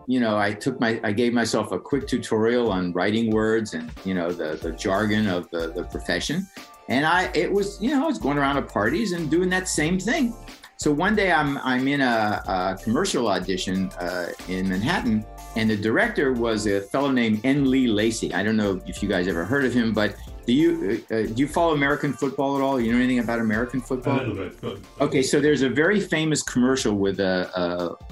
[0.07, 3.91] you know, I took my, I gave myself a quick tutorial on writing words and,
[4.05, 6.47] you know, the, the jargon of the, the profession.
[6.89, 9.69] And I, it was, you know, I was going around to parties and doing that
[9.69, 10.35] same thing.
[10.77, 15.25] So one day I'm, I'm in a, a commercial audition uh, in Manhattan
[15.57, 17.71] and the director was a fellow named N.
[17.71, 18.33] Lee Lacy.
[18.33, 21.35] I don't know if you guys ever heard of him, but do you, uh, do
[21.37, 22.81] you follow American football at all?
[22.81, 24.21] You know anything about American football?
[24.21, 27.51] A little bit, Okay, so there's a very famous commercial with a,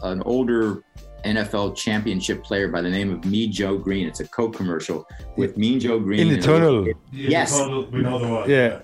[0.03, 0.83] a an older
[1.25, 4.07] NFL championship player by the name of Mean Joe Greene.
[4.07, 6.87] It's a Coke commercial with Mean Joe Greene In the tunnel.
[6.87, 7.53] yeah, Yes.
[7.53, 8.51] we know the- we know the one.
[8.51, 8.81] Yeah.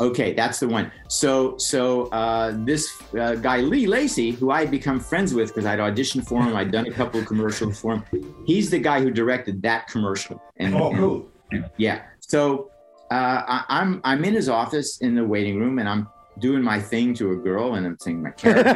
[0.00, 0.90] Okay, that's the one.
[1.08, 5.64] So so uh, this uh, guy Lee Lacy, who I had become friends with because
[5.66, 8.04] I'd auditioned for him, I'd done a couple of commercials for him.
[8.44, 10.42] He's the guy who directed that commercial.
[10.56, 11.28] And, Oh, and- cool.
[11.76, 12.02] yeah.
[12.20, 12.70] So
[13.12, 16.08] uh, I, I'm I'm in his office in the waiting room, and I'm
[16.40, 18.70] doing my thing to a girl, and I'm saying my character.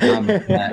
[0.00, 0.70] um, uh,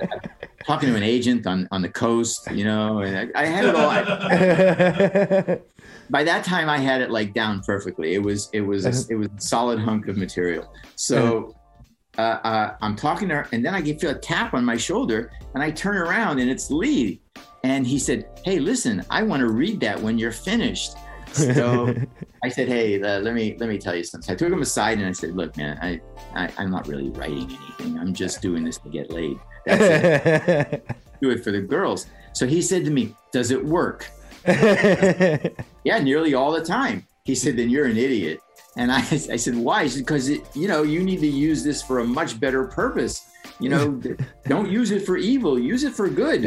[0.69, 3.75] talking to an agent on, on the coast, you know, and I, I had it
[3.75, 3.89] all.
[3.89, 5.59] I,
[6.11, 8.13] by that time, I had it like down perfectly.
[8.13, 10.71] It was it was a, it was a solid hunk of material.
[10.95, 11.55] So
[12.19, 14.77] uh, uh, I'm talking to her, and then I get feel a tap on my
[14.77, 17.19] shoulder, and I turn around, and it's Lee,
[17.63, 20.93] and he said, "Hey, listen, I want to read that when you're finished."
[21.31, 21.95] So
[22.43, 24.61] I said, "Hey, uh, let me let me tell you something." So I took him
[24.61, 25.99] aside and I said, "Look, man, I,
[26.35, 27.97] I I'm not really writing anything.
[27.97, 29.39] I'm just doing this to get laid.
[29.69, 30.85] That's it.
[31.21, 34.09] Do it for the girls." So he said to me, "Does it work?"
[35.85, 37.05] Yeah, nearly all the time.
[37.23, 38.41] He said, "Then you're an idiot."
[38.75, 41.81] And I, I said, "Why?" He said, "Because you know, you need to use this
[41.81, 43.25] for a much better purpose.
[43.59, 44.01] You know,
[44.47, 45.57] don't use it for evil.
[45.57, 46.45] Use it for good."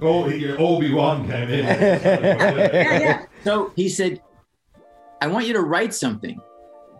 [0.00, 0.24] Oh,
[0.58, 1.64] Obi Wan came in.
[1.64, 3.26] yeah, yeah.
[3.44, 4.20] So he said,
[5.20, 6.40] I want you to write something.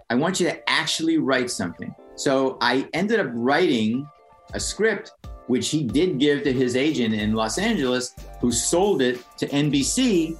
[0.08, 1.94] I want you to actually write something.
[2.14, 4.06] So I ended up writing
[4.52, 5.12] a script,
[5.46, 10.36] which he did give to his agent in Los Angeles, who sold it to NBC.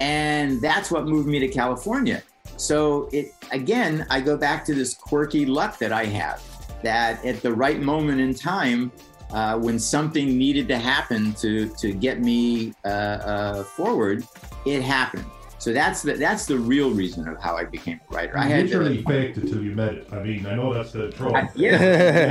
[0.00, 2.22] And that's what moved me to California.
[2.56, 6.42] So it again, I go back to this quirky luck that I have
[6.82, 8.92] that at the right moment in time,
[9.30, 14.24] uh, when something needed to happen to to get me uh, uh, forward,
[14.64, 15.26] it happened.
[15.58, 18.38] So that's the that's the real reason of how I became a writer.
[18.38, 20.08] I had literally to, faked it till you met it.
[20.12, 21.34] I mean, I know that's the trope.
[21.34, 21.78] I- yeah,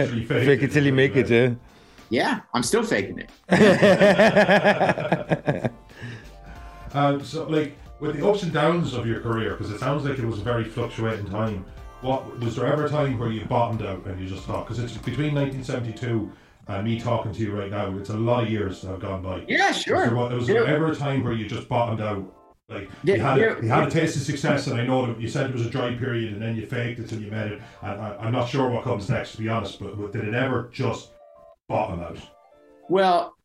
[0.05, 1.53] Literally faked Fake it till you make it, yeah.
[2.09, 2.39] yeah.
[2.53, 3.29] I'm still faking it.
[6.93, 10.19] Um, so, like, with the ups and downs of your career, because it sounds like
[10.19, 11.65] it was a very fluctuating time.
[12.01, 14.67] What was there ever a time where you bottomed out and you just thought?
[14.67, 16.31] Because it's between 1972
[16.67, 17.97] and me talking to you right now.
[17.97, 19.43] It's a lot of years that have gone by.
[19.47, 20.15] Yeah, Was there, sure.
[20.15, 20.75] was there Yeah.
[20.75, 22.33] ever a time where you just bottomed out?
[22.69, 23.45] Like Yeah, you had yeah.
[23.57, 25.65] a, you had a taste of success, and I know that you said it was
[25.65, 27.61] a dry period, and then you faked it till you met it.
[27.81, 29.79] And I, I'm not sure what comes next, to be honest.
[29.79, 31.11] But, but did it ever just
[31.69, 32.17] bottom out?
[32.89, 33.37] Well,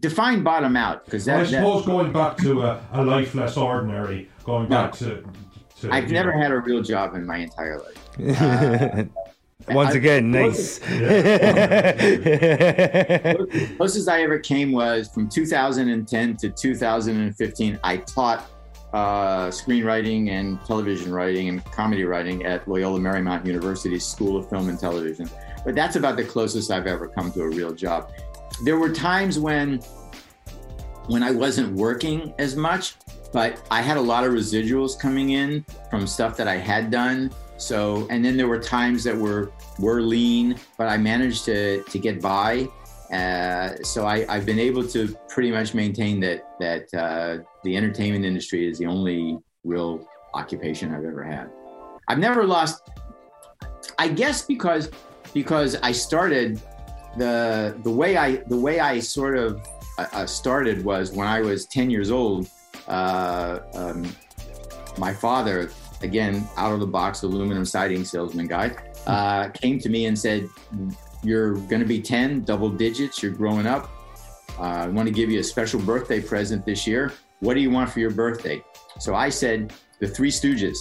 [0.00, 3.36] define bottom out because Well, I that, that suppose going back to a, a life
[3.36, 4.82] less ordinary, going No.
[4.82, 5.22] back to,
[5.80, 8.00] to I've never know, had a real job in my entire life.
[8.20, 9.04] Uh,
[9.68, 10.78] Once I- again, nice.
[12.24, 17.78] The closest I ever came was from 2010 to 2015.
[17.82, 18.50] I taught
[18.92, 24.68] uh, screenwriting and television writing and comedy writing at Loyola Marymount University's School of Film
[24.68, 25.28] and Television.
[25.64, 28.12] But that's about the closest I've ever come to a real job.
[28.62, 29.78] There were times when,
[31.06, 32.94] when I wasn't working as much,
[33.32, 37.32] but I had a lot of residuals coming in from stuff that I had done.
[37.56, 41.98] So, and then there were times that were were lean, but I managed to to
[41.98, 42.68] get by.
[43.12, 48.24] Uh, so I, I've been able to pretty much maintain that that uh, the entertainment
[48.24, 51.50] industry is the only real occupation I've ever had.
[52.08, 52.90] I've never lost.
[53.98, 54.90] I guess because
[55.32, 56.60] because I started
[57.16, 59.64] the the way I the way I sort of
[59.98, 62.48] uh, uh started was when I was ten years old.
[62.88, 64.14] Uh, um,
[64.98, 65.70] my father,
[66.04, 70.48] again, out of the box aluminum siding salesman guy, uh, came to me and said,
[71.22, 73.22] "You're going to be ten, double digits.
[73.22, 73.90] You're growing up.
[74.58, 77.12] Uh, I want to give you a special birthday present this year.
[77.40, 78.62] What do you want for your birthday?"
[79.00, 80.76] So I said, "The Three Stooges,"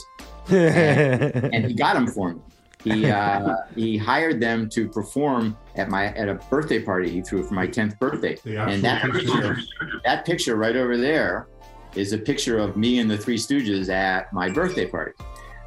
[0.50, 2.42] and, and he got them for me
[2.84, 7.44] he uh, he hired them to perform at my at a birthday party he threw
[7.44, 9.58] for my 10th birthday and that picture,
[10.04, 11.48] that picture right over there
[11.96, 15.14] is a picture of me and the three stooges at my birthday party.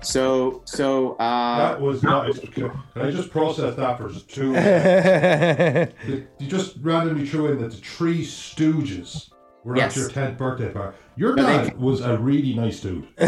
[0.02, 4.52] So so uh, that was nice can i just process that for two
[6.38, 9.30] you just randomly threw in that the three stooges
[9.66, 9.96] were yes.
[9.96, 10.96] at your 10th birthday party.
[11.16, 13.08] Your dad was a really nice dude.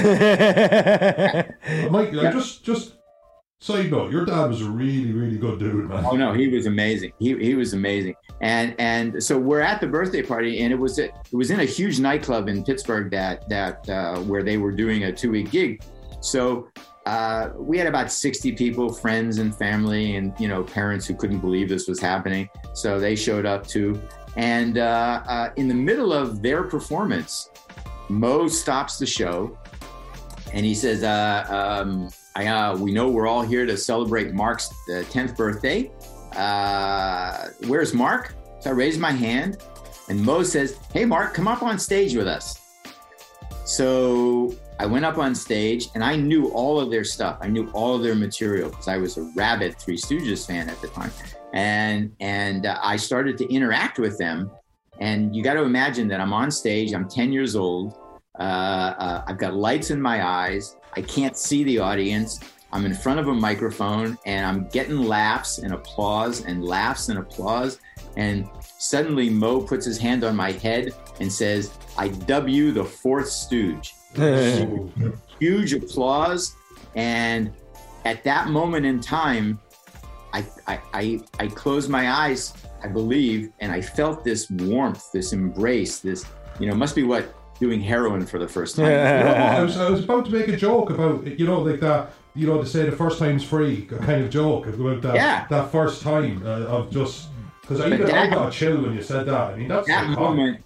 [1.91, 2.31] Mike, yeah.
[2.31, 2.95] just just
[3.61, 6.05] Side note, your dad was a really, really good dude, man.
[6.07, 7.13] Oh no, he was amazing.
[7.19, 8.15] He, he was amazing.
[8.41, 11.65] And and so we're at the birthday party, and it was it was in a
[11.65, 15.83] huge nightclub in Pittsburgh that that uh, where they were doing a two week gig.
[16.21, 16.69] So
[17.07, 21.41] uh, we had about 60 people, friends and family, and you know parents who couldn't
[21.41, 22.49] believe this was happening.
[22.75, 24.01] So they showed up too.
[24.37, 27.51] And uh, uh in the middle of their performance,
[28.09, 29.59] Moe stops the show,
[30.53, 34.73] and he says, uh, um, I, uh, we know we're all here to celebrate Marc's
[34.89, 35.91] 10th uh, birthday.
[36.37, 38.33] Uh, where's Marc?
[38.61, 39.57] So I raised my hand,
[40.09, 42.61] and Moe says, Hey, Marc, come up on stage with us.
[43.65, 47.39] So I went up on stage and I knew all of their stuff.
[47.41, 50.81] I knew all of their material because I was a rabid Three Stooges fan at
[50.81, 51.11] the time.
[51.53, 54.51] And, and uh, I started to interact with them.
[55.01, 57.99] And you got to imagine that I'm on stage, I'm 10 years old.
[58.39, 60.77] Uh, uh, I've got lights in my eyes.
[60.99, 62.41] I can't see the audience.
[62.73, 67.21] I'm in front of a microphone and I'm getting laughs and applause and laughs and
[67.21, 67.79] applause.
[68.17, 72.85] And suddenly Moe puts his hand on my head and says, I dub you the
[72.85, 73.95] fourth stooge.
[75.39, 76.57] Huge applause.
[76.97, 77.53] And
[78.05, 79.61] at that moment in time,
[80.33, 85.33] I, I, I, I closed my eyes, I believe, and I felt this warmth, this
[85.33, 86.27] embrace, this,
[86.59, 88.87] you know, must be what doing heroin for the first time.
[88.87, 89.57] Yeah.
[89.59, 92.47] I, was, I was about to make a joke about you know like that you
[92.47, 95.47] know to say the first time's free a kind of joke about that yeah.
[95.49, 97.29] that first time uh, of just
[97.61, 99.53] because I, even, I got a chill when you said that.
[99.53, 100.63] I mean that's that moment.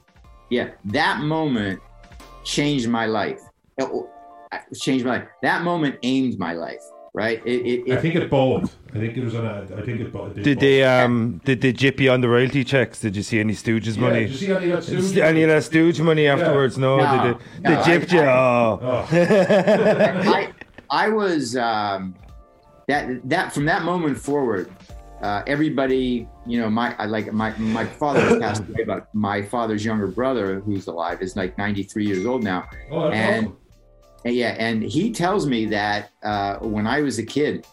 [0.51, 1.81] Yeah, that moment
[2.45, 3.41] changed my life.
[3.79, 3.89] It
[4.79, 5.29] changed my life.
[5.43, 6.83] That moment aimed my life
[7.14, 7.42] right?
[7.44, 8.77] It, it, it, I think it both.
[8.90, 9.62] I think it was on a.
[9.77, 10.35] I think it, both.
[10.35, 13.01] Did they um did they jip you on the royalty checks?
[13.01, 14.20] Did you see any Stooges yeah, money?
[14.20, 15.16] Did you see any of that Stooges?
[15.16, 16.77] Any of that Stooge money afterwards?
[16.77, 16.81] Yeah.
[16.81, 18.22] No, no, did they, no, they gypped I, you?
[18.22, 18.81] oh.
[18.83, 19.07] oh.
[20.33, 20.53] I,
[20.90, 22.14] I was um
[22.88, 24.72] that that from that moment forward.
[25.22, 29.85] Uh, everybody, you know, my I like my my father passed away, but my father's
[29.85, 33.57] younger brother, who's alive, is like 93 years old now, oh, and awesome and
[34.25, 37.67] yeah, and he tells me that uh, when I was a kid,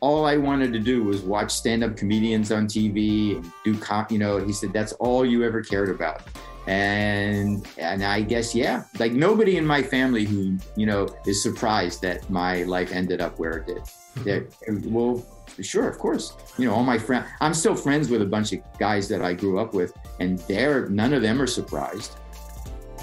[0.00, 4.18] all I wanted to do was watch stand-up comedians on TV and do, com- you
[4.18, 4.38] know.
[4.38, 6.22] He said that's all you ever cared about,
[6.66, 12.02] and and I guess yeah, like nobody in my family who you know is surprised
[12.02, 13.82] that my life ended up where it did.
[14.24, 15.24] That well,
[15.62, 16.36] sure, of course.
[16.58, 17.26] You know, all my friends.
[17.40, 20.88] I'm still friends with a bunch of guys that I grew up with, and they're
[20.88, 22.16] none of them are surprised.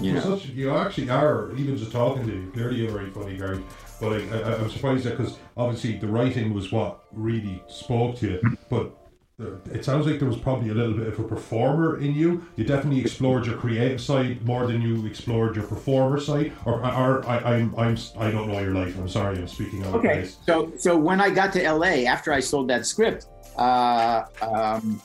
[0.01, 2.51] You know, such, you actually are even just talking to you.
[2.53, 3.59] Clearly, you're very funny, guy.
[4.01, 8.31] But I, I, I'm surprised that because obviously the writing was what really spoke to
[8.31, 8.57] you.
[8.69, 8.95] But
[9.71, 12.45] it sounds like there was probably a little bit of a performer in you.
[12.55, 16.53] You definitely explored your creative side more than you explored your performer side.
[16.65, 18.97] Or, or I, I'm, I'm, I don't know your life.
[18.97, 22.39] I'm sorry, I'm speaking out Okay, so so when I got to LA after I
[22.39, 25.01] sold that script, uh, um,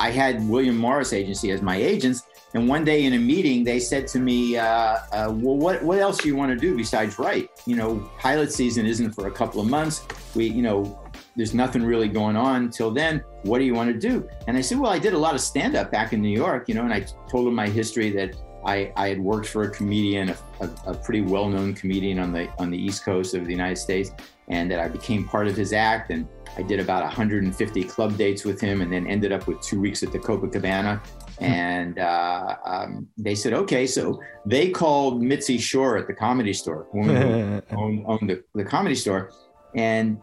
[0.00, 2.22] I had William Morris Agency as my agents,
[2.54, 4.98] and one day in a meeting, they said to me, uh, uh,
[5.30, 7.50] "Well, what what else do you want to do besides write?
[7.66, 10.06] You know, pilot season isn't for a couple of months.
[10.34, 10.98] We, you know,
[11.36, 13.22] there's nothing really going on till then.
[13.42, 15.42] What do you want to do?" And I said, "Well, I did a lot of
[15.42, 18.34] stand up back in New York, you know." And I told them my history that
[18.64, 22.48] I, I had worked for a comedian, a, a, a pretty well-known comedian on the
[22.58, 24.10] on the East Coast of the United States,
[24.48, 26.10] and that I became part of his act.
[26.10, 26.26] And
[26.56, 30.02] I did about 150 club dates with him, and then ended up with two weeks
[30.02, 31.00] at the Copacabana.
[31.40, 36.86] And uh, um, they said, okay, so they called Mitzi Shore at the comedy store,
[36.92, 39.30] woman who owned, owned the, the comedy store,
[39.74, 40.18] and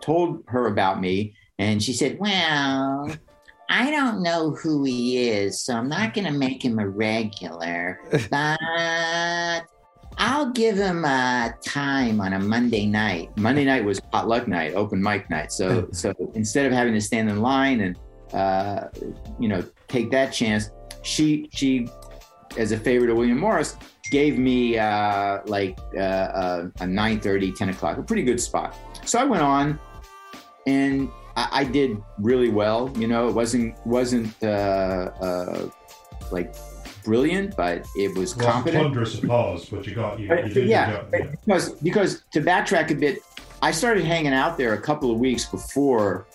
[0.00, 1.34] told her about me.
[1.58, 3.10] And she said, well,
[3.68, 8.00] I don't know who he is, so I'm not going to make him a regular,
[8.30, 8.58] but
[10.18, 13.36] I'll give him a time on a Monday night.
[13.36, 15.52] Monday night was potluck night, open mic night.
[15.52, 17.98] So, so instead of having to stand in line and,
[18.32, 18.88] uh,
[19.38, 20.70] you know, take that chance,
[21.02, 21.88] she, she,
[22.56, 23.76] as a favor to William Morris,
[24.10, 28.40] gave me uh, like uh, uh a, a 9 30, 10 o'clock, a pretty good
[28.40, 28.76] spot.
[29.04, 29.78] So I went on
[30.66, 32.92] and I, I did really well.
[32.96, 35.70] You know, it wasn't wasn't uh, uh,
[36.30, 36.54] like
[37.04, 38.82] brilliant, but it was Well, competent.
[38.82, 41.26] Thunderous applause, but you got you, But- you did yeah, job, yeah.
[41.30, 43.20] because because to backtrack a bit,
[43.62, 46.26] I started hanging out there a couple of weeks before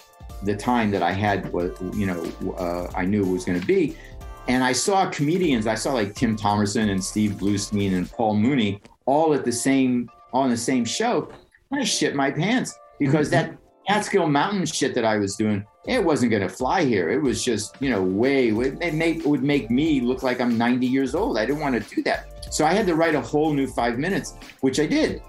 [0.46, 2.24] the time that I had what you know
[2.58, 3.98] uh, I knew it was going to be,
[4.48, 5.68] and I saw comedians.
[5.68, 10.10] I saw like Tim Thomerson and Steve Bluestein and Paul Mooney all at the same
[10.34, 11.32] on the same show.
[11.72, 16.32] I shit my pants because that Catskill Mountain shit that I was doing, it wasn't
[16.32, 17.10] going to fly here.
[17.12, 20.58] It was just, you know, way, it, make, it would make me look like I'm
[20.58, 21.38] 90 years old.
[21.38, 22.54] I didn't want to do that.
[22.54, 25.22] So I had to write a whole new five minutes, which I did.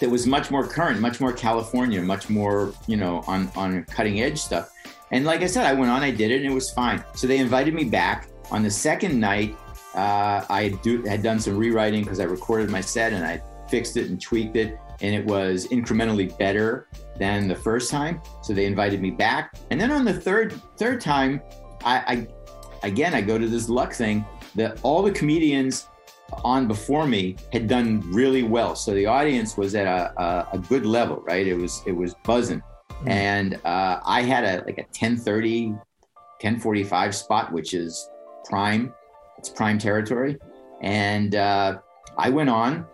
[0.00, 4.20] That was much more current, much more California, much more, you know, on, on cutting
[4.20, 4.70] edge stuff.
[5.10, 7.02] And like I said, I went on, I did it, and it was fine.
[7.14, 8.28] So they invited me back.
[8.50, 9.56] On the second night,
[9.94, 13.96] uh, I do, had done some rewriting because I recorded my set and I fixed
[13.96, 16.88] it and tweaked it, and it was incrementally better
[17.18, 18.20] than the first time.
[18.42, 21.40] So they invited me back, and then on the third third time,
[21.84, 21.96] I,
[22.82, 24.24] I again I go to this luck thing
[24.54, 25.88] that all the comedians
[26.44, 28.74] on before me had done really well.
[28.76, 31.46] So the audience was at a, a, a good level, right?
[31.46, 32.62] It was it was buzzing,
[33.02, 33.08] Mm.
[33.10, 38.08] and uh, I had a like a 1030, 1045 spot, which is
[38.44, 38.92] prime.
[39.38, 40.38] It's prime territory,
[40.80, 41.78] and uh,
[42.16, 42.86] I went on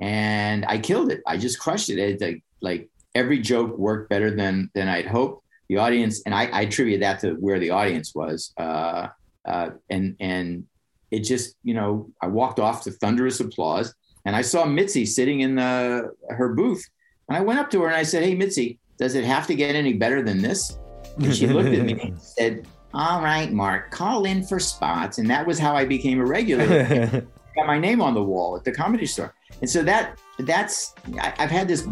[0.00, 1.22] and I killed it.
[1.26, 1.98] I just crushed it.
[1.98, 5.44] It like, like every joke worked better than than I'd hoped.
[5.68, 9.08] The audience, and I, I attribute that to where the audience was, uh,
[9.44, 10.64] uh, and and
[11.10, 13.94] it just you know I walked off to thunderous applause,
[14.24, 16.84] and I saw Mitzi sitting in the her booth,
[17.28, 19.54] and I went up to her and I said, "Hey Mitzi, does it have to
[19.54, 20.78] get any better than this?"
[21.18, 25.28] And she looked at me and said, "All right, Marc, call in for spots," and
[25.30, 26.66] that was how I became a regular
[27.56, 29.34] got my name on the wall at the comedy store.
[29.60, 31.88] And so that that's I, I've had this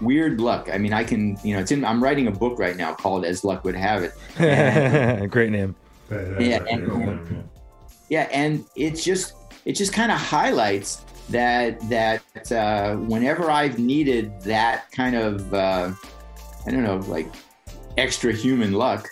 [0.00, 0.70] weird luck.
[0.72, 1.84] I mean, I can you know it's in.
[1.84, 5.30] I'm writing a book right now called As Luck Would Have It.
[5.30, 5.74] Great name.
[6.10, 7.44] Yeah, Yeah, that's and- right,
[8.08, 8.28] yeah.
[8.32, 9.34] And it's just
[9.64, 15.92] it just kind of highlights that that uh, whenever I've needed that kind of uh,
[16.66, 17.28] I don't know like
[17.96, 19.08] extra human luck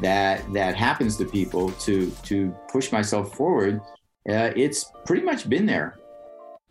[0.00, 3.80] that that happens to people to to push myself forward,
[4.28, 5.99] uh, it's pretty much been there.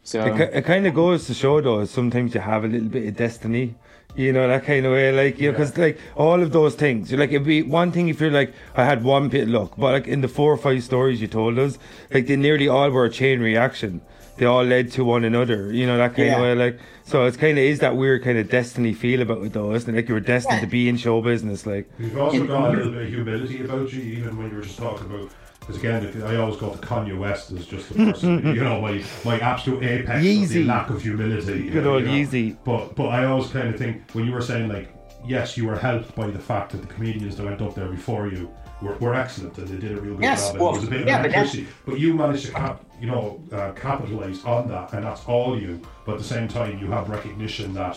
[0.03, 3.07] So It, it kind of goes to show, though, sometimes you have a little bit
[3.07, 3.75] of destiny.
[4.15, 5.11] You know, that kind of way.
[5.11, 8.09] Like, you know, because, like, all of those things, you're like, it'd be one thing
[8.09, 10.57] if you're like, I had one bit of luck, but, like, in the four or
[10.57, 11.77] five stories you told us,
[12.11, 14.01] like, they nearly all were a chain reaction.
[14.37, 16.37] They all led to one another, you know, that kind Yeah.
[16.37, 16.55] of way.
[16.55, 19.73] Like, so it's kind of is that weird kind of destiny feel about it, though,
[19.73, 19.95] isn't it?
[19.95, 20.61] Like, you were destined Yeah.
[20.61, 21.67] to be in show business.
[21.67, 24.63] Like, You've also got a little bit of humility about you, even when you were
[24.63, 25.29] just talking about.
[25.69, 29.03] Because again, I always go to Kanye West as just the person, you know, my
[29.23, 31.69] my absolute apex of the lack of humility.
[31.69, 32.13] Good old you know.
[32.13, 32.57] Yeezy.
[32.63, 34.89] But but I always kind of think when you were saying like,
[35.23, 38.27] yes, you were helped by the fact that the comedians that went up there before
[38.27, 38.49] you
[38.81, 40.55] were, were excellent and they did a real good Yes, job.
[40.55, 41.59] and well, there was a bit of yeah, but.
[41.85, 45.79] But you managed to cap, you know, uh, capitalize on that, and that's all you.
[46.03, 47.95] But at the same time, you have recognition that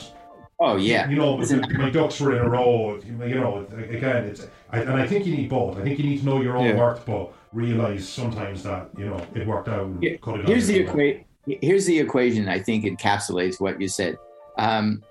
[0.60, 3.00] oh yeah, you know, Listen, my ducks were in a row.
[3.02, 5.78] You know, again, it's I, and I think you need both.
[5.78, 6.76] I think you need to know your own Yeah.
[6.78, 9.86] worth, but realize sometimes that you know it worked out.
[9.86, 11.24] And Here- cut it here's the equation.
[11.46, 12.48] Here's the equation.
[12.48, 14.16] I think encapsulates what you said.
[14.58, 15.02] Um,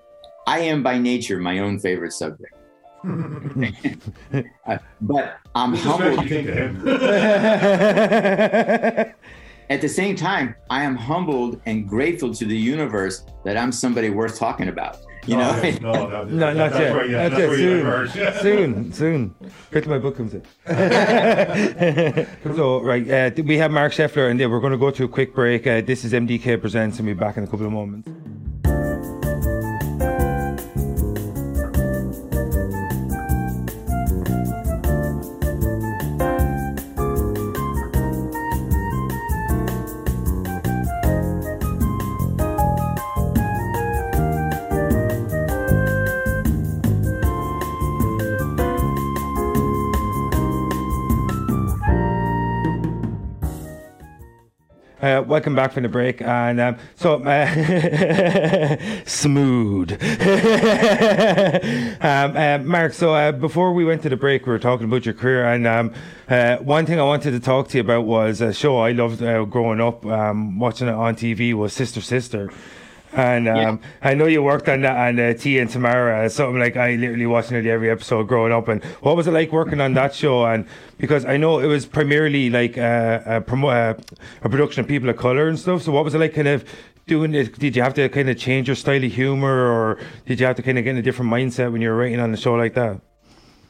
[0.48, 2.54] I am by nature my own favorite subject,
[3.04, 6.30] Uh, but I'm Which what you humbled.
[6.30, 6.88] think of him.
[9.70, 14.10] At the same time, I am humbled and grateful to the universe that I'm somebody
[14.10, 14.98] worth talking about.
[15.28, 15.72] You know, no,
[16.07, 16.93] no, No, not that's yet.
[16.93, 18.36] Where, yeah, Not that's yet.
[18.41, 19.36] Soon, soon, soon.
[19.72, 20.43] Wait till my book comes in.
[22.55, 25.36] so, right, uh, we have Marc Sheffler, and we're going to go to a quick
[25.36, 25.67] break.
[25.67, 28.09] Uh, this is MDK Presents, and we'll be back in a couple of moments.
[55.22, 57.45] Uh, welcome back from the break, and um, so uh,
[59.05, 59.91] smooth.
[62.01, 65.05] um, uh, Marc, so uh, before we went to the break, we were talking about
[65.05, 65.93] your career, and um,
[66.28, 69.22] uh, one thing I wanted to talk to you about was a show I loved
[69.22, 72.49] uh, growing up, um, watching it on TV was Sister Sister.
[73.14, 73.78] And um, yeah.
[74.01, 77.26] I know you worked on that on uh, Tia and Tamera, something like I literally
[77.26, 78.68] watched nearly every episode growing up.
[78.70, 80.45] And what was it like working on that show?
[80.45, 80.66] And
[80.97, 84.01] because I know it was primarily like uh, a, promo- uh,
[84.43, 85.82] a production of people of color and stuff.
[85.82, 86.64] So what was it like, kind of
[87.07, 87.59] doing it?
[87.59, 90.55] Did you have to kind of change your style of humor, or did you have
[90.55, 92.53] to kind of get in a different mindset when you were writing on a show
[92.53, 93.01] like that?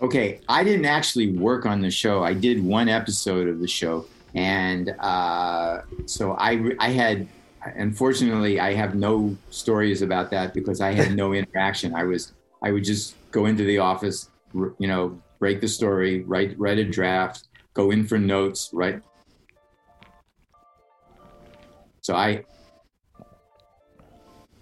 [0.01, 2.23] Okay, I didn't actually work on the show.
[2.23, 7.27] I did one episode of the show, and uh, so I I had
[7.63, 11.95] unfortunately, I have no stories about that because I had no interaction.
[11.95, 16.57] I was I would just go into the office, you know, break the story, write
[16.57, 19.01] write a draft, go in for notes, write.
[22.01, 22.43] So I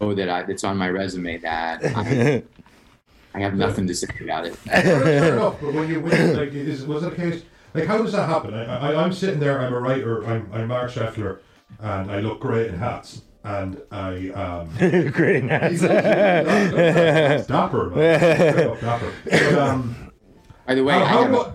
[0.01, 2.43] know that I, it's on my resume that I,
[3.33, 4.55] I have nothing to say about it.
[4.57, 7.43] Fair enough, but when you, when you like, is, was it a case
[7.73, 8.53] like how does that happen?
[8.53, 11.39] I, I, I'm sitting there, I'm a writer, I'm, I'm Marc Sheffler
[11.79, 13.21] and I look great in hats.
[13.43, 14.69] And I um,
[15.11, 15.81] great in hats.
[17.47, 18.77] dapper, man.
[18.79, 19.13] dapper.
[19.25, 20.11] But, um,
[20.67, 21.53] By the way, how, I, have, how,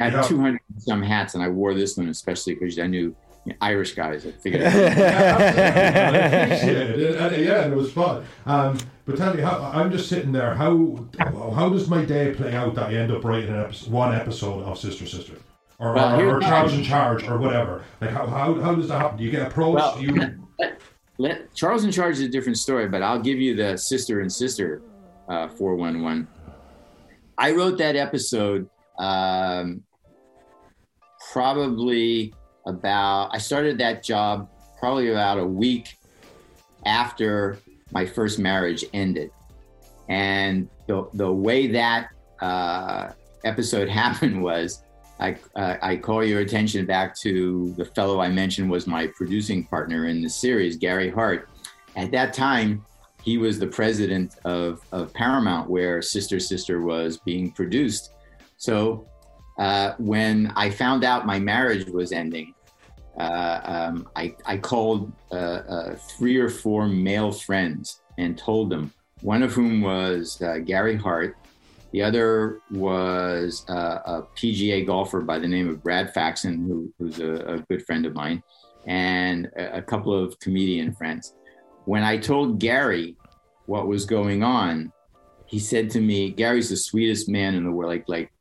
[0.00, 3.14] I had 200 some hats, and I wore this one especially because I knew
[3.60, 4.26] Irish guys.
[4.26, 4.62] I figured.
[4.62, 5.38] yeah,
[6.62, 7.40] it.
[7.44, 8.24] yeah, and it was fun.
[8.46, 10.54] Um, but tell me, how, I'm just sitting there.
[10.54, 14.14] How how does my day play out that I end up writing an episode, one
[14.14, 15.34] episode of Sister Sister?
[15.80, 17.82] Or, well, or, or Charles in Charge or whatever?
[18.00, 19.16] Like how, how, how does that happen?
[19.18, 19.76] Do you get approached?
[19.76, 20.36] Well, you...
[20.58, 20.80] let,
[21.18, 24.30] let, Charles in Charge is a different story, but I'll give you the sister and
[24.30, 24.82] sister
[25.28, 26.28] uh, 411.
[27.38, 28.68] I wrote that episode
[28.98, 29.82] um,
[31.32, 32.34] probably
[32.66, 35.96] about, I started that job probably about a week
[36.84, 37.58] after
[37.92, 39.30] my first marriage ended.
[40.10, 42.10] And the, the way that
[42.40, 43.12] uh,
[43.44, 44.82] episode happened was
[45.20, 49.64] I, uh, I call your attention back to the fellow I mentioned was my producing
[49.64, 51.48] partner in the series, Garry Hart.
[51.94, 52.84] At that time,
[53.22, 58.12] he was the president of, of Paramount, where Sister Sister was being produced.
[58.56, 59.06] So
[59.58, 62.54] uh, when I found out my marriage was ending,
[63.18, 68.92] uh, um, I, I, called uh, uh, three or four male friends and told them,
[69.20, 71.36] one of whom was uh, Garry Hart,
[71.92, 77.18] the other was uh, a PGA golfer by the name of Brad Faxon, who, who's
[77.18, 78.42] a, a, good friend of mine,
[78.86, 81.34] and a, a, couple of comedian friends.
[81.86, 83.16] When I told Garry
[83.66, 84.92] what was going on,
[85.46, 88.32] he said to me, "Garry's the sweetest man in the world, like like,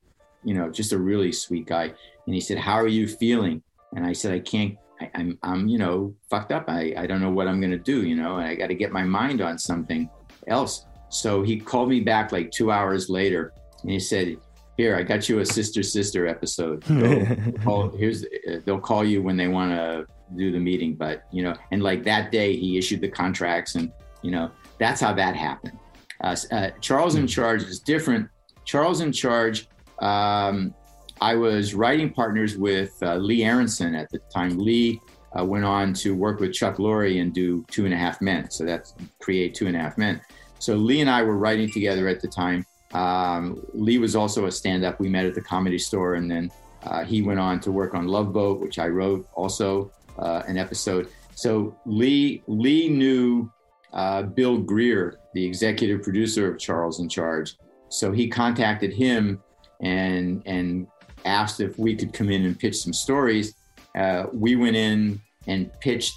[0.43, 1.85] you know, just a really sweet guy."
[2.25, 3.63] And he said, "How are you feeling?"
[3.95, 4.77] And I said, "I can't.
[5.01, 6.65] I, I'm I'm you know fucked up.
[6.67, 8.05] I I don't know what I'm gonna do.
[8.05, 10.07] You know, and I got to get my mind on something
[10.45, 14.37] else." So he called me back like two hours later and he said,
[14.79, 16.85] here, I got you a sister sister episode.
[17.65, 18.25] call, here's
[18.63, 20.05] they'll call you when they want to
[20.37, 23.91] do the meeting, but you know, and like that day he issued the contracts, and
[24.21, 25.77] you know that's how that happened.
[26.23, 28.29] Uh, uh, Charles in Charge is different.
[28.63, 29.67] Charles in Charge,
[29.99, 30.73] um,
[31.19, 34.57] I was writing partners with uh, Lee Aronson at the time.
[34.57, 35.01] Lee
[35.37, 38.49] uh, went on to work with Chuck Lorre and do Two and a Half Men,
[38.49, 40.21] so that's create Two and a Half Men.
[40.59, 42.65] So Lee and I were writing together at the time.
[42.93, 44.99] Um, Lee was also a stand-up.
[44.99, 46.51] We met at the Comedy Store, and then
[46.83, 50.57] uh, he went on to work on Love Boat, which I wrote also uh, an
[50.57, 51.09] episode.
[51.35, 53.51] So Lee Lee knew
[53.93, 57.55] uh, Bill Greer, the executive producer of Charles in Charge.
[57.89, 59.41] So he contacted him
[59.81, 60.87] and and
[61.25, 63.55] asked if we could come in and pitch some stories.
[63.95, 66.13] Uh, we went in and pitched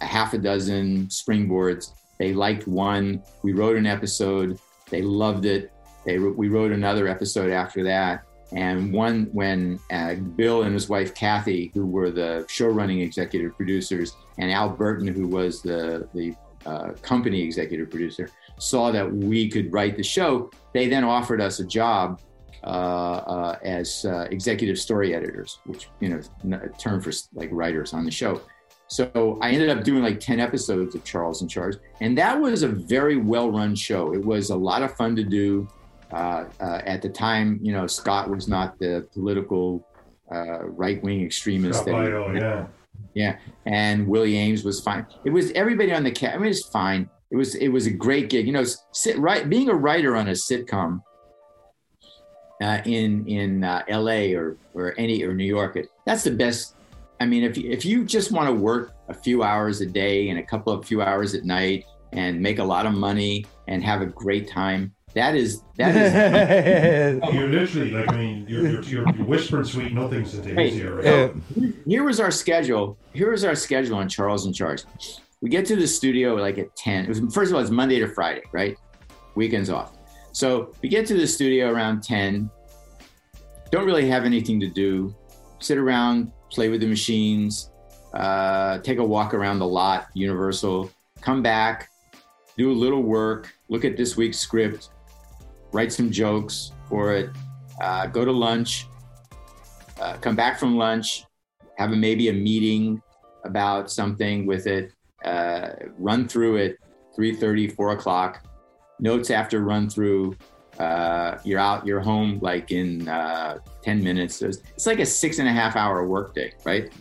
[0.00, 3.22] a half a dozen springboards they liked one.
[3.42, 4.58] We wrote an episode.
[4.90, 5.72] They loved it.
[6.04, 8.24] They we wrote another episode after that.
[8.52, 13.56] And one when uh, Bill and his wife Kathy, who were the show running executive
[13.56, 19.48] producers, and Al Burton, who was the the uh, company executive producer, saw that we
[19.48, 20.50] could write the show.
[20.72, 22.20] They then offered us a job
[22.64, 26.20] uh, uh, as uh, executive story editors, which you know,
[26.56, 28.40] a term for like writers on the show.
[28.88, 31.76] So I ended up doing like 10 episodes of Charles in Charge.
[32.00, 34.14] And that was a very well run show.
[34.14, 35.68] It was a lot of fun to do.
[36.12, 39.84] Uh, uh, at the time, you know, Scott was not the political
[40.30, 41.80] uh, right wing extremist.
[41.80, 42.66] Scott that he, yeah.
[43.14, 43.38] Yeah.
[43.64, 45.04] And Willie Aames was fine.
[45.24, 46.36] It was everybody on the cast.
[46.36, 47.10] I mean, it's fine.
[47.32, 48.46] It was it was a great gig.
[48.46, 51.02] You know, sit right being a writer on a sitcom
[52.62, 54.34] uh, in in uh, L.A.
[54.34, 55.76] or or any or New York.
[56.04, 56.75] That's the best
[57.20, 60.38] I mean, if if you just want to work a few hours a day and
[60.38, 64.02] a couple of few hours at night and make a lot of money and have
[64.02, 67.22] a great time, that is that is.
[67.34, 70.96] You're literally like I mean, you're you're, you're whispering sweet nothings into his Hey, ear.
[70.96, 71.34] Right?
[71.56, 71.70] Yeah.
[71.86, 72.98] here was our schedule.
[73.14, 74.84] Here was our schedule on Charles in Charge.
[75.40, 77.04] We get to the studio like at 10.
[77.04, 78.76] It was, first of all, it's Monday to Friday, right?
[79.34, 79.92] Weekends off.
[80.32, 82.50] So we get to the studio around 10.
[83.70, 85.14] Don't really have anything to do.
[85.60, 87.70] Sit around, play with the machines,
[88.14, 90.90] uh, take a walk around the lot, Universal,
[91.20, 91.90] come back,
[92.56, 94.90] do a little work, look at this week's script,
[95.72, 97.30] write some jokes for it,
[97.80, 98.86] uh, go to lunch,
[100.00, 101.24] uh, come back from lunch,
[101.76, 103.02] have a, maybe a meeting
[103.44, 104.92] about something with it,
[105.24, 106.78] uh, run through it
[107.16, 108.46] 3.30, 4 o'clock,
[109.00, 110.36] notes after run through,
[110.78, 114.36] uh, you're out, you're home like in uh, 10 minutes.
[114.36, 116.92] So it's, it's like a six and a half hour workday, right?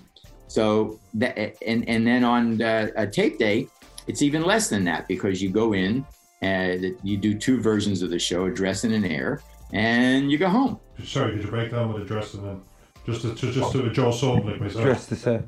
[0.48, 3.68] So that, and, and then on uh, a tape day,
[4.08, 6.06] it's even less than that because you go in
[6.42, 9.42] and you do two versions of the show, a dress and an air,
[9.74, 10.80] and you go home.
[11.04, 12.62] Sorry, could you break down what a dress and then
[13.06, 14.84] just to, to just to Joe Sullivan like myself.
[14.84, 15.42] Dress to say.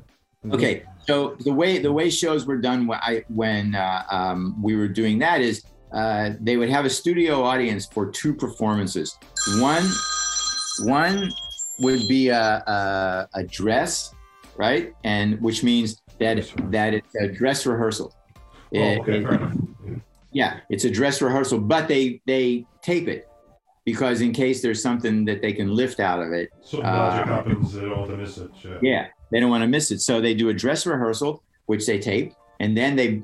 [0.52, 4.76] Okay, so the way the way shows were done when I when uh, um, we
[4.76, 9.16] were doing that is uh, they would have a studio audience for two performances.
[9.58, 9.84] One
[10.84, 11.30] one
[11.80, 14.14] would be a, a, a dress,
[14.56, 16.36] right, and which means that
[16.70, 18.14] that it's a dress rehearsal.
[18.74, 20.00] Oh, It- okay, it-
[20.32, 23.26] yeah, it's a dress rehearsal, but they they tape it
[23.86, 27.72] because in case there's something that they can lift out of it, Something Uh, happens,
[27.72, 28.50] they don't want to miss it.
[28.62, 28.78] Yeah.
[28.82, 30.00] yeah, they don't want to miss it.
[30.00, 33.22] So they do a dress rehearsal, which they tape, and then they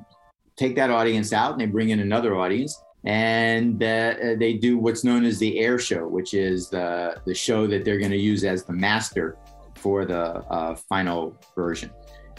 [0.56, 5.04] take that audience out and they bring in another audience, and uh, they do what's
[5.04, 8.44] known as the air show, which is the the show that they're going to use
[8.44, 9.36] as the master
[9.76, 11.90] for the uh, final version.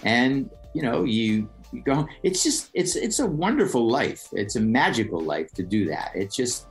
[0.03, 2.07] And you know, you, you go.
[2.23, 4.27] It's just it's it's a wonderful life.
[4.33, 6.11] It's a magical life to do that.
[6.15, 6.67] It's just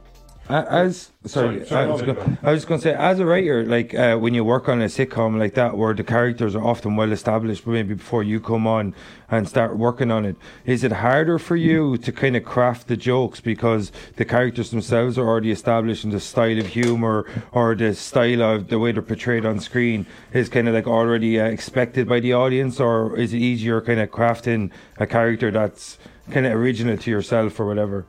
[0.46, 3.24] As sorry, Sorry, sorry, I, was no, go- I was going to say, as a
[3.24, 6.62] writer, like uh, when you work on a sitcom like that, where the characters are
[6.62, 8.94] often well established, maybe before you come on
[9.30, 10.36] and start working on it,
[10.66, 15.16] is it harder for you to kind of craft the jokes because the characters themselves
[15.16, 19.00] are already established, and the style of humor or the style of the way they're
[19.00, 23.32] portrayed on screen is kind of like already uh, expected by the audience, or is
[23.32, 25.96] it easier kind of crafting a character that's
[26.30, 28.04] kind of original to yourself or whatever?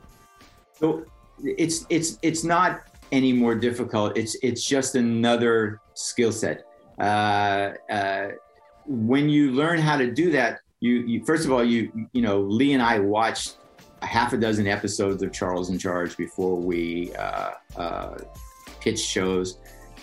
[0.78, 1.06] So
[1.42, 2.82] it's it's it's not
[3.12, 4.16] any more difficult.
[4.16, 6.64] It's it's just another skill set.
[6.98, 8.28] Uh, uh,
[8.86, 12.40] when you learn how to do that, you, you first of all you you know
[12.40, 13.56] Lee and I watched
[14.02, 18.18] a half a dozen episodes of Charles in Charge before we uh, uh,
[18.80, 19.58] pitched shows.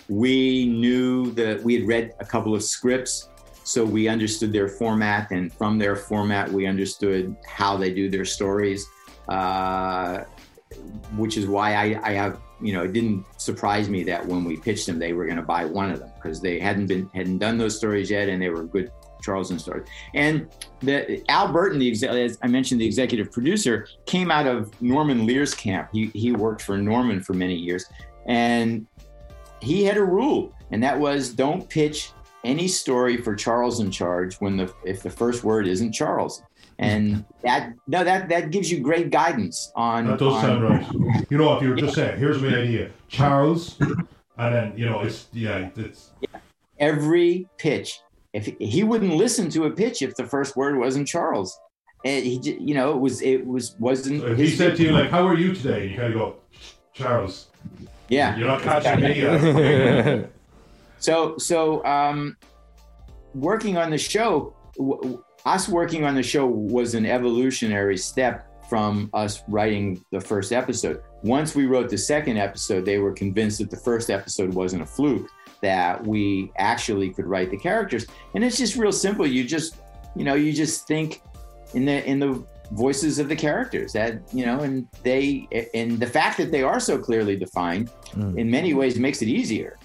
[0.09, 3.29] We knew that we had read a couple of scripts,
[3.63, 8.25] so we understood their format, and from their format, we understood how they do their
[8.25, 8.86] stories.
[9.29, 10.23] Uh,
[11.15, 14.57] which is why I, I have you know it didn't surprise me that when we
[14.57, 17.39] pitched them they were going to buy one of them because they hadn't been hadn't
[17.39, 18.91] done those stories yet and they were good
[19.23, 19.88] Charleston stories.
[20.13, 20.47] And
[20.81, 25.55] the Al Burton the as I mentioned the executive producer came out of Norman Lear's
[25.55, 25.89] camp.
[25.91, 27.86] He he worked for Norman for many years
[28.27, 28.86] and
[29.61, 32.11] he had a rule and that was don't pitch
[32.43, 36.43] any story for Charles in charge when the if the first word isn't Charles
[36.84, 40.86] and that no that that gives you great guidance on That does on- sound right.
[41.29, 44.07] You know, if you were just saying, here's my idea, Charles, and
[44.55, 46.11] then you know, it's yeah, it's
[46.79, 47.99] every pitch.
[48.34, 51.57] If he wouldn't listen to a pitch if the first word wasn't Charles,
[52.03, 54.84] and he, j- you know, it was it was wasn't So if he said to
[54.84, 56.36] you like, "How are you today?" and you kind of go,
[56.93, 57.47] "Charles."
[58.09, 58.36] yeah.
[58.38, 60.25] You're not catching me.
[60.99, 62.38] So so um,
[63.36, 68.47] working on the show, w- w- us working on the show was an evolutionary step
[68.69, 71.01] from us writing the first episode.
[71.23, 74.85] Once we wrote the second episode, they were convinced that the first episode wasn't a
[74.85, 75.29] fluke,
[75.61, 78.05] that we actually could write the characters.
[78.35, 79.27] And it's just real simple.
[79.27, 79.75] You just,
[80.15, 81.21] you know, you just think
[81.73, 86.07] in the in the voices of the characters that you know and they and the
[86.07, 88.37] fact that they are so clearly defined Mm.
[88.37, 89.77] in many ways makes it easier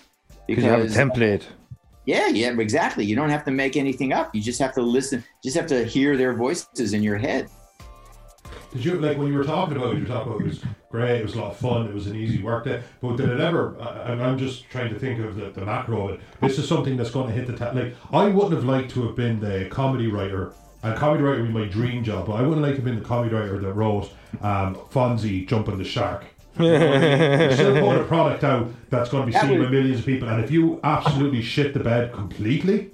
[0.46, 1.42] Because you have a template.
[2.09, 3.04] Yeah, yeah, exactly.
[3.04, 4.34] You don't have to make anything up.
[4.34, 5.22] You just have to listen.
[5.44, 7.50] Just have to hear their voices in your head.
[8.72, 9.98] Did you like when you were talking about it?
[9.98, 11.20] You about it was great.
[11.20, 11.86] It was a lot of fun.
[11.86, 12.82] It was an easy work day.
[13.02, 13.76] But did it ever?
[13.78, 16.20] I, I'm- just trying to think of the, the macro of it.
[16.40, 17.94] This is something that's going to hit the ta- like.
[18.11, 20.54] I wouldn't have liked to have been the comedy writer.
[20.82, 22.98] And comedy writer would be my dream job, but I wouldn't like to have been
[22.98, 26.24] the comedy writer that wrote um, Fonzie jumping the shark.
[26.59, 30.00] You still put a product out that's going to be That seen was- by millions
[30.00, 32.90] of people, and if you absolutely shit the bed completely,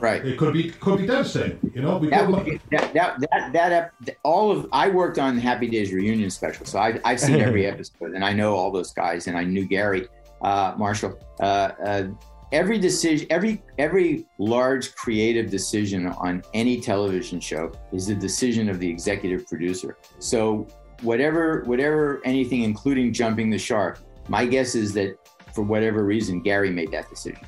[0.00, 0.24] Right.
[0.24, 1.58] It could be could be devastating.
[1.74, 3.72] You know, we That could, would be, that, that, that, that,
[4.06, 6.64] ep- all of, I worked on Happy Days reunion special.
[6.66, 9.66] So I, I've seen every episode and I know all those guys and I knew
[9.66, 10.06] Garry,
[10.40, 12.04] uh, Marshall, uh, uh,
[12.52, 18.78] every decision, every, every large creative decision on any television show is the decision of
[18.78, 19.98] the executive producer.
[20.20, 20.66] So
[21.02, 25.18] whatever, whatever, anything, including jumping the shark, my guess is that
[25.54, 27.40] for whatever reason, Garry made that decision.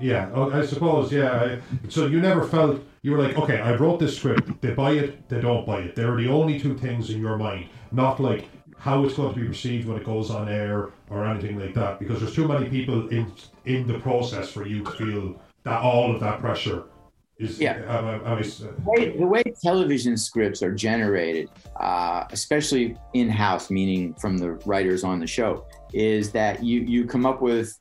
[0.00, 1.12] Yeah, oh, I suppose.
[1.12, 1.58] Yeah.
[1.88, 4.60] So you never felt you were like, okay, I wrote this script.
[4.60, 5.28] They buy it.
[5.28, 5.96] They don't buy it.
[5.96, 7.68] They're the only two things in your mind.
[7.92, 11.58] Not like how it's going to be received when it goes on air or anything
[11.58, 11.98] like that.
[11.98, 13.32] Because there's too many people in
[13.64, 16.84] in the process for you to feel that all of that pressure
[17.38, 17.60] is.
[17.60, 17.82] Yeah.
[17.88, 23.70] I, I, I, the way, the way television scripts are generated, uh, especially in house,
[23.70, 27.78] meaning from the writers on the show, is that you you come up with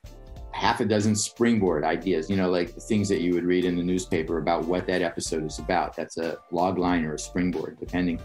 [0.52, 2.30] half a dozen springboard ideas.
[2.30, 5.02] You know, like the things that you would read in the newspaper about what that
[5.02, 5.96] episode is about.
[5.96, 8.20] That's a log line or a springboard, depending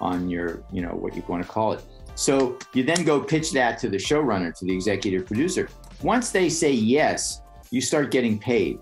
[0.00, 1.82] on your you know what you want to call it.
[2.16, 5.68] So you then go pitch that to the showrunner, to the executive producer.
[6.02, 8.78] Once they say yes, you start getting paid,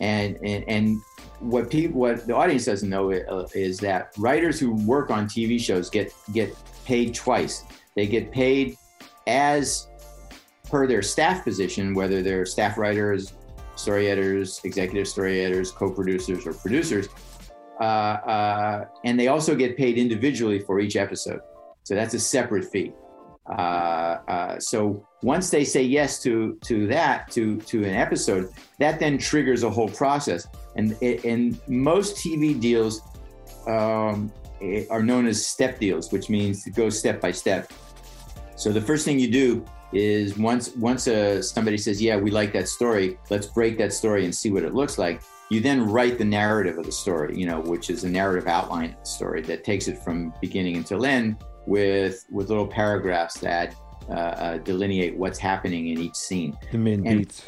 [0.00, 1.00] and and, and
[1.46, 5.60] what people what the audience doesn't know uh, is that writers who work on TV
[5.60, 7.64] shows get get paid twice.
[7.94, 8.76] They get paid
[9.26, 9.88] as
[10.68, 13.32] per their staff position, whether they're staff writers,
[13.76, 17.08] story editors, executive story editors, co-producers, or producers,
[17.80, 21.40] uh, uh, and they also get paid individually for each episode.
[21.84, 22.92] So that's a separate fee.
[23.48, 28.98] Uh, uh, so once they say yes to to that to to an episode, that
[28.98, 30.48] then triggers a whole process.
[30.74, 33.02] And and most TV deals
[33.66, 34.32] um,
[34.90, 37.72] are known as step deals, which means it goes step by step.
[38.56, 42.52] So the first thing you do is once once uh, somebody says, "Yeah, we like
[42.52, 43.18] that story.
[43.30, 46.76] Let's break that story and see what it looks like." You then write the narrative
[46.76, 49.86] of the story, you know, which is a narrative outline of the story that takes
[49.86, 51.36] it from beginning until end
[51.66, 53.74] with with little paragraphs that
[54.08, 56.56] uh, uh, delineate what's happening in each scene.
[56.72, 57.42] The main And- beats.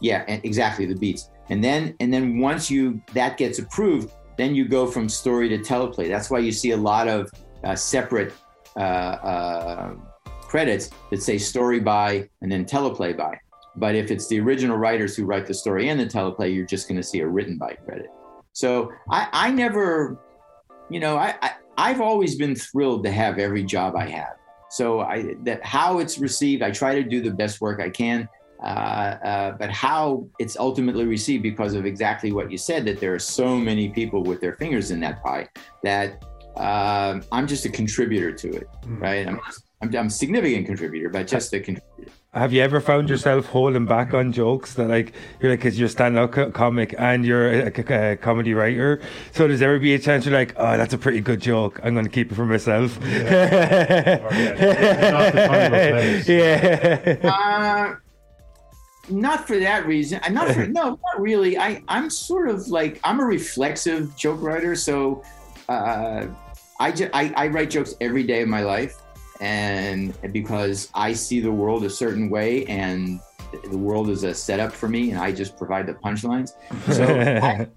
[0.00, 1.30] Yeah, and exactly the beats.
[1.48, 5.58] And then and then once you that gets approved, then you go from story to
[5.58, 6.08] teleplay.
[6.08, 7.30] That's why you see a lot of
[7.64, 8.32] uh, separate
[8.76, 9.94] uh, uh,
[10.42, 13.38] credits that say story by and then teleplay by.
[13.76, 16.88] But if it's the original writers who write the story and the teleplay, you're just
[16.88, 18.08] going to see a written by credit.
[18.52, 20.18] So I, I never,
[20.90, 24.36] you know, I, I I've always been thrilled to have every job I have.
[24.70, 28.28] So I that how it's received, I try to do the best work I can.
[28.62, 33.14] Uh, uh, but how it's ultimately received because of exactly what you said that there
[33.14, 35.46] are so many people with their fingers in that pie
[35.82, 36.24] that
[36.56, 39.00] um I'm just a contributor to it, Mm.
[39.00, 39.26] right?
[39.28, 39.38] I'm,
[39.82, 42.10] I'm, I'm a significant contributor, but just a contributor.
[42.36, 45.86] Have you ever found yourself holding back on jokes that like you're like, cause you're
[45.86, 49.00] a stand-up co- comic and you're a, a- a comedy writer?
[49.32, 51.80] So does there ever be a chance you're like, oh, that's a pretty good joke.
[51.82, 53.00] I'm going to keep it for myself.
[53.00, 54.18] Or, yeah,
[55.12, 56.28] not the time or place.
[56.28, 57.16] yeah.
[57.24, 57.94] Uh,
[59.08, 60.20] not for that reason.
[60.24, 61.56] Uh, Not for no, not really.
[61.56, 65.22] I I'm sort of like I'm a reflexive joke writer, so
[65.68, 66.26] uh,
[66.80, 68.96] I, ju- I I write jokes every day of my life,
[69.40, 73.20] and because I see the world a certain way, and
[73.70, 76.50] the world is a setup for me, and I just provide the punchlines.
[76.92, 77.68] So I,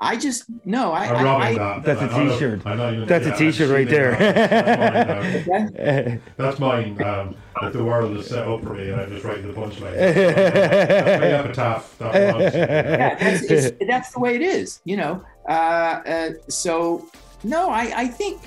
[0.00, 1.82] I just no, I I'm I, robbing I, that.
[1.84, 2.66] That's a I- I know- t-shirt.
[2.66, 4.10] I know you- That's a yeah, I've t-shirt right there.
[4.12, 5.22] now.
[5.22, 5.68] That's mine.
[6.10, 7.02] um, That's mine.
[7.02, 9.94] Um, that the world is set up for me, and I'm just writing the punchline.
[10.14, 11.98] That's my epitaph.
[11.98, 12.64] That belongs to me.
[12.66, 15.24] yeah, that's, that's the way it is, you know.
[15.48, 17.08] Uh, uh, so,
[17.44, 18.40] no, I, I think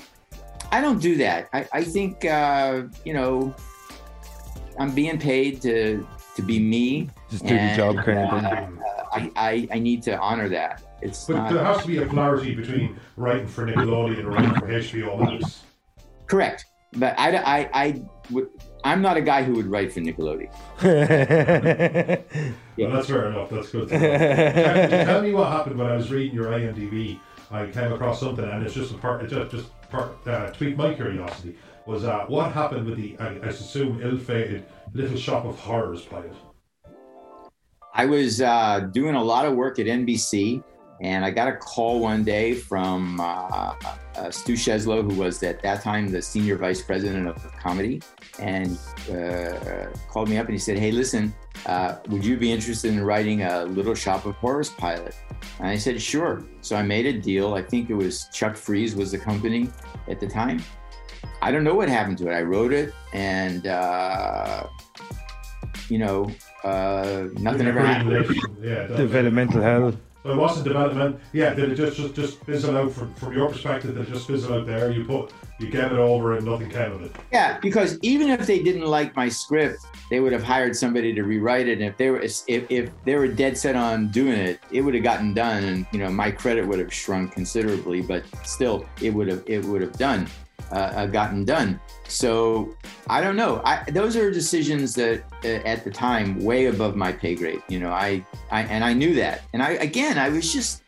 [0.70, 1.48] I don't do that.
[1.52, 3.54] I, I think, uh, you know,
[4.78, 6.06] I'm being paid to
[6.36, 7.10] to be me.
[7.30, 8.66] Just do the and, job kind uh,
[9.12, 10.82] I, I, I need to honor that.
[11.02, 14.54] It's But not there has to be a polarity between writing for Nickelodeon and writing
[14.54, 15.62] for HBO Max.
[16.26, 16.66] correct.
[16.94, 18.48] But I, I, I would,
[18.84, 20.50] I'm not a guy who would write for Nickelodeon.
[22.78, 23.50] Well, that's fair enough.
[23.50, 23.88] That's good.
[23.88, 23.98] Tell,
[25.04, 27.18] tell me what happened when I was reading your IMDb.
[27.50, 29.24] I came across something, and it's just a part.
[29.24, 31.56] It just just uh, tweaked my curiosity.
[31.86, 36.34] Was uh, what happened with the I, I assume ill-fated Little Shop of Horrors pilot?
[37.94, 40.62] I was uh, doing a lot of work at NBC,
[41.00, 43.74] and I got a call one day from uh,
[44.16, 48.02] uh, Stu Sheslow, who was at that time the senior vice president of comedy,
[48.38, 48.78] and
[49.10, 51.34] uh, called me up and he said, "Hey, listen,
[51.66, 55.14] uh, would you be interested in writing a Little Shop of Horrors pilot?"
[55.58, 57.54] And I said, "Sure." So I made a deal.
[57.54, 59.70] I think it was Chuck Freeze was the company
[60.08, 60.62] at the time.
[61.42, 62.34] I don't know what happened to it.
[62.34, 64.66] I wrote it, and uh,
[65.88, 66.30] you know,
[66.64, 68.36] uh, nothing ever happened.
[68.60, 69.92] Yeah, Developmental hell.
[70.30, 71.20] It wasn't development.
[71.32, 73.94] Yeah, did it just just just fizzle out from from your perspective?
[73.94, 74.90] Did it just fizzle out there?
[74.90, 77.12] You put you get it over and nothing came of it.
[77.32, 81.22] Yeah, because even if they didn't like my script, they would have hired somebody to
[81.22, 81.78] rewrite it.
[81.78, 84.94] And if they were if, if they were dead set on doing it, it would
[84.94, 88.02] have gotten done, and you know my credit would have shrunk considerably.
[88.02, 90.28] But still, it would have it would have done
[90.70, 91.80] uh, uh, gotten done.
[92.08, 92.76] So
[93.08, 93.60] I don't know.
[93.64, 97.62] I, those are decisions that at the time way above my pay grade.
[97.68, 99.42] You know, I, I and I knew that.
[99.52, 100.82] And I again, I was just,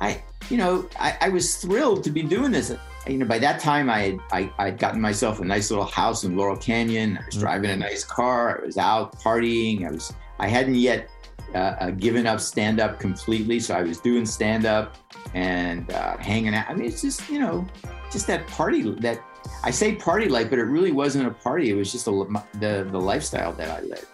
[0.00, 2.74] I you know, I, I was thrilled to be doing this.
[3.06, 6.24] You know, by that time, I had I, I'd gotten myself a nice little house
[6.24, 7.16] in Laurel Canyon.
[7.16, 7.40] I was mm-hmm.
[7.40, 8.60] driving a nice car.
[8.60, 9.86] I was out partying.
[9.86, 11.08] I was I hadn't yet
[11.54, 14.96] uh, uh, given up stand up completely, so I was doing stand up
[15.34, 16.68] and uh, hanging out.
[16.68, 17.66] I mean, it's just you know,
[18.10, 19.20] just that party that
[19.62, 21.70] I say party life, but it really wasn't a party.
[21.70, 22.10] It was just a,
[22.54, 24.04] the the lifestyle that I led,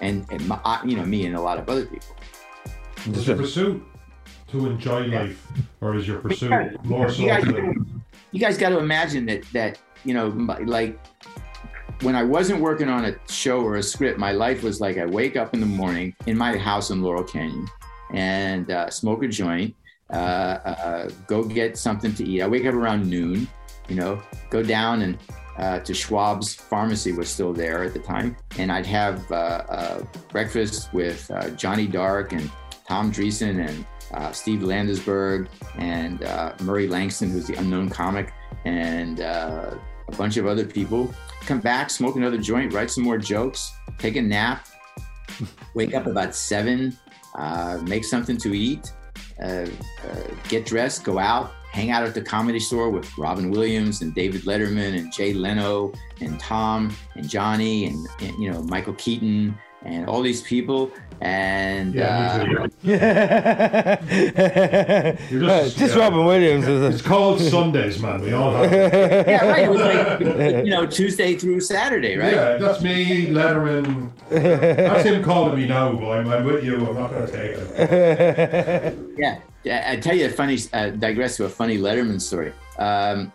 [0.00, 2.08] and, and my, you know me and a lot of other people.
[3.06, 3.82] Is your pursuit
[4.48, 5.46] to enjoy life,
[5.80, 7.22] or is your pursuit more so?
[7.22, 7.46] You guys,
[8.32, 10.28] you guys got to imagine that that you know
[10.64, 10.98] like
[12.02, 15.06] when I wasn't working on a show or a script, my life was like I
[15.06, 17.66] wake up in the morning in my house in Laurel Canyon
[18.12, 19.74] and uh, smoke a joint
[20.10, 22.42] uh, uh, go get something to eat.
[22.42, 23.46] I wake up around noon,
[23.88, 24.20] you know,
[24.50, 25.18] go down and
[25.58, 29.34] uh, to Schwab's pharmacy was still there at the time, and I'd have uh,
[29.68, 32.50] uh, breakfast with uh, Johnny Dark and
[32.86, 36.20] Tom Dreesen and Steve Landesberg and
[36.60, 38.32] Murray Langston, who's the unknown comic,
[38.64, 39.78] and a
[40.16, 41.12] bunch of other people.
[41.42, 44.66] Come back, smoke another joint, write some more jokes, take a nap,
[45.74, 46.96] wake up about seven,
[47.82, 48.92] make something to eat,
[49.42, 49.66] uh,
[50.04, 54.14] uh, get dressed, go out, hang out at the comedy store with Robin Williams and
[54.14, 59.56] David Letterman and Jay Leno and Tom and Johnny and, and you know Michael Keaton
[59.84, 60.90] and all these people
[61.20, 62.68] and yeah, uh,
[65.28, 66.00] just, just yeah.
[66.00, 66.64] Robin Williams.
[66.68, 68.20] It's called Sundays, man.
[68.20, 68.72] We all have.
[68.72, 69.64] yeah, right.
[69.64, 72.32] It was like you know Tuesday through Saturday, right?
[72.32, 74.12] Yeah, that's me, Letterman.
[74.28, 76.18] That's him calling me now, boy.
[76.18, 76.86] I'm, I'm with you.
[76.86, 78.96] I'm not going to take it.
[79.18, 80.58] yeah, I tell you a funny.
[80.72, 82.52] Uh, digress to a funny Letterman story.
[82.78, 83.32] Um,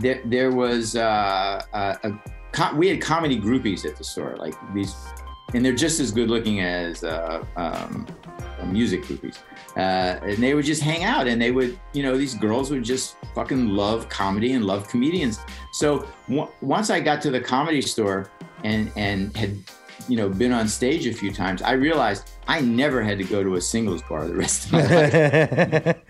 [0.00, 4.94] there, there was uh, a, a we had comedy groupies at the store, like these
[5.54, 8.06] and they're just as good looking as uh, um,
[8.66, 9.38] music groupies.
[9.76, 12.82] Uh, and they would just hang out, and they would, you know, these girls would
[12.82, 15.38] just fucking love comedy and love comedians.
[15.72, 18.30] So w- once I got to the comedy store
[18.64, 19.56] and and had
[20.08, 23.42] you know been on stage a few times, I realized I never had to go
[23.42, 25.12] to a singles bar the rest of my life.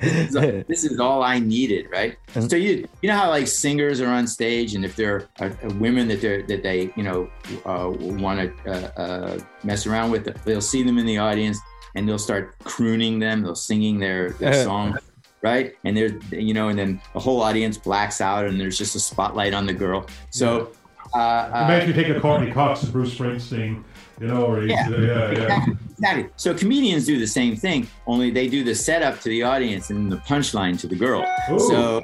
[0.01, 2.17] this, is, this, is, all I needed, right?
[2.49, 6.09] So you you know how like singers are on stage, and if they're uh, women
[6.09, 7.31] that they that they you know
[7.67, 11.59] uh, want to uh, uh, mess around with, they'll see them in the audience
[11.95, 14.97] and they'll start crooning them, they'll singing their, their song.
[15.41, 18.97] Right, and there's you know, and then the whole audience blacks out, and there's just
[18.97, 20.05] a spotlight on the girl.
[20.31, 20.73] So
[21.15, 23.85] uh, uh, it makes me think of Courteney Cox and Bruce Springsteen,
[24.21, 25.31] you know, or yeah, yeah, yeah.
[25.31, 26.29] Exactly, exactly.
[26.37, 30.11] So comedians do the same thing, only they do the setup to the audience and
[30.11, 31.25] the punchline to the girl.
[31.51, 31.59] Ooh.
[31.59, 32.03] So,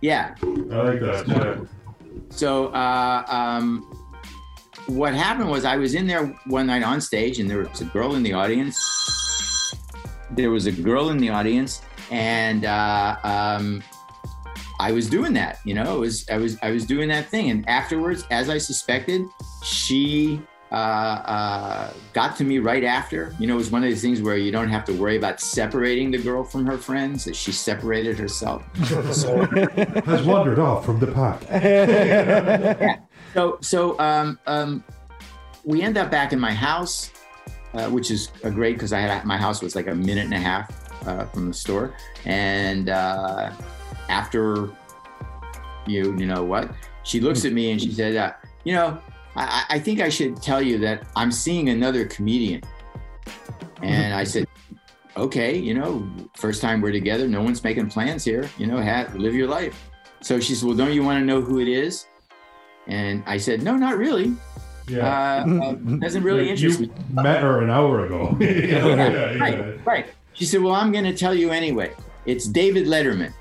[0.00, 0.34] yeah.
[0.42, 1.24] I like that.
[1.26, 1.64] Yeah.
[2.30, 3.90] So, uh, um,
[4.86, 7.86] what happened was I was in there one night on stage, and there was a
[7.86, 8.76] girl in the audience.
[10.32, 13.82] There was a girl in the audience, and uh, um,
[14.78, 17.68] I was doing that, you know, was, I was I was doing that thing, and
[17.68, 19.22] afterwards, as I suspected,
[19.64, 20.40] she
[20.72, 23.34] uh, uh, got to me right after.
[23.38, 25.40] You know, it was one of these things where you don't have to worry about
[25.40, 28.64] separating the girl from her friends, as she separated herself.
[29.12, 29.44] So,
[30.06, 31.42] has wandered off from the pack.
[31.50, 32.98] yeah.
[33.34, 34.82] So so um, um,
[35.62, 37.12] we end up back in my house,
[37.74, 40.38] uh, which is great because I had my house was like a minute and a
[40.38, 40.72] half
[41.06, 41.92] uh, from the store,
[42.24, 43.52] and uh,
[44.08, 44.70] after
[45.86, 46.70] you, you know what?
[47.02, 48.32] She looks at me and she said, uh,
[48.64, 48.98] you know,
[49.36, 52.62] I, I, think I should tell you that I'm seeing another comedian.
[53.82, 54.46] And I said,
[55.16, 59.14] okay, you know, first time we're together, no one's making plans here, you know, have,
[59.14, 59.90] live your life.
[60.22, 62.06] So she said, well, don't you want to know who it is?
[62.86, 64.34] And I said, no, not really.
[64.88, 65.44] Yeah.
[65.46, 66.92] Uh, uh, doesn't really interest you me.
[67.10, 68.36] met her an hour ago.
[68.40, 70.06] yeah, yeah, yeah, right, right.
[70.32, 71.92] She said, well, I'm going to tell you anyway.
[72.26, 73.32] It's David Letterman.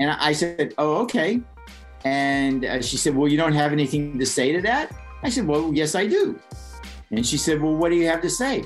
[0.00, 1.40] and I said, Oh, okay.
[2.04, 4.94] And uh, she said, Well, you don't have anything to say to that?
[5.22, 6.38] I said, Well, yes, I do.
[7.10, 8.64] And she said, Well, what do you have to say?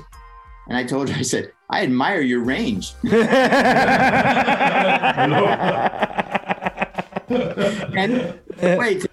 [0.67, 2.93] And I told her, I said, I admire your range.
[3.03, 3.11] and
[8.61, 9.09] wait, to,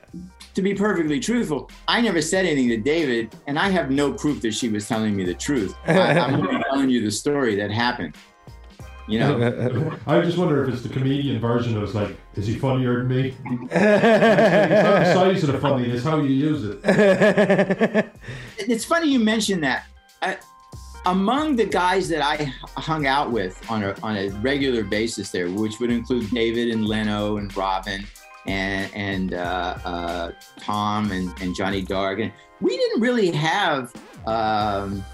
[0.54, 4.42] to be perfectly truthful, I never said anything to David, and I have no proof
[4.42, 5.74] that she was telling me the truth.
[5.86, 8.16] I, am only telling you the story that happened.
[9.08, 12.56] You know, I just wonder if it's the comedian version of it's like, is he
[12.56, 13.36] funnier than me?
[13.70, 16.80] it's not the size of the funny, it's how you use it.
[18.58, 19.84] it's funny you mentioned that.
[20.22, 20.38] I,
[21.04, 25.48] among the guys that I hung out with on a on a regular basis there,
[25.48, 28.04] which would include David and Leno and Robin
[28.46, 33.92] and and uh, uh, Tom and, and Johnny Dark, and we didn't really have.
[34.26, 35.04] Um,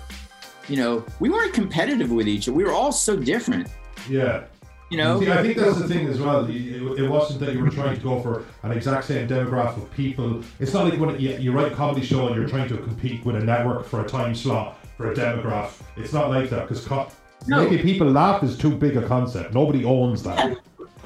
[0.69, 2.57] you know, we weren't competitive with each other.
[2.57, 3.69] We were all so different.
[4.09, 4.45] Yeah.
[4.91, 6.45] You know, See, I think that's the thing as well.
[6.45, 9.91] It, it, wasn't that you were trying to go for an exact same demographic of
[9.93, 10.43] people.
[10.61, 13.25] It's not like when you, you write a comedy show and you're trying to compete
[13.25, 15.81] with a network for a time slot for a demographic.
[15.97, 17.09] It's not like that because co-
[17.47, 17.65] no.
[17.65, 19.55] making people laugh is too big a concept.
[19.55, 20.59] Nobody owns that.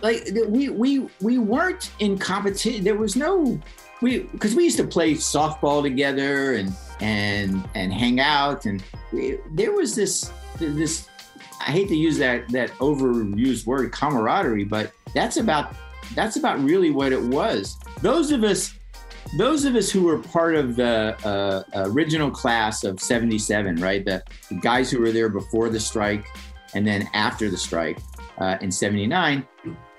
[0.03, 2.82] Like we we we weren't in competition.
[2.82, 3.61] There was no
[4.03, 8.82] we because we used to play softball together and and and hang out and
[9.12, 11.09] we, there was this this
[11.67, 15.75] I hate to use that that overused word camaraderie, but that's about
[16.14, 17.77] that's about really what it was.
[18.03, 18.73] Those of us
[19.37, 24.23] those of us who were part of the uh, original class of 77 right the,
[24.49, 26.25] the, guys who were there before the strike
[26.75, 27.99] and then after the strike
[28.39, 29.45] uh, in 79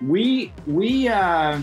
[0.01, 1.61] we we uh,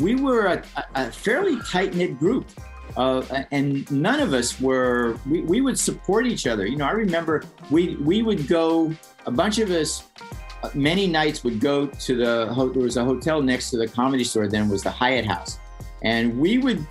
[0.00, 0.64] we were a,
[0.96, 2.46] a fairly tight-knit group
[2.96, 6.66] uh, and none of us were we, we would support each other.
[6.66, 8.92] You know i remember we we would go
[9.26, 10.04] a bunch of us
[10.62, 14.24] uh, many nights would go to the there was a hotel next to the comedy
[14.24, 15.58] store then was the hyatt house.
[16.02, 16.86] And we would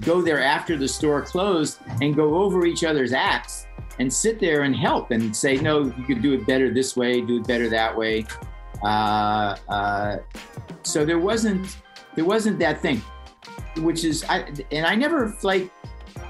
[0.00, 3.66] go there after the store closed and go over each other's acts
[3.98, 7.20] and sit there and help and say no you could do it better this way
[7.20, 8.26] do it better that way.
[8.82, 10.16] Uh, uh,
[10.82, 11.76] so there wasn't
[12.14, 13.00] there wasn't that thing
[13.78, 15.70] which is I and I never like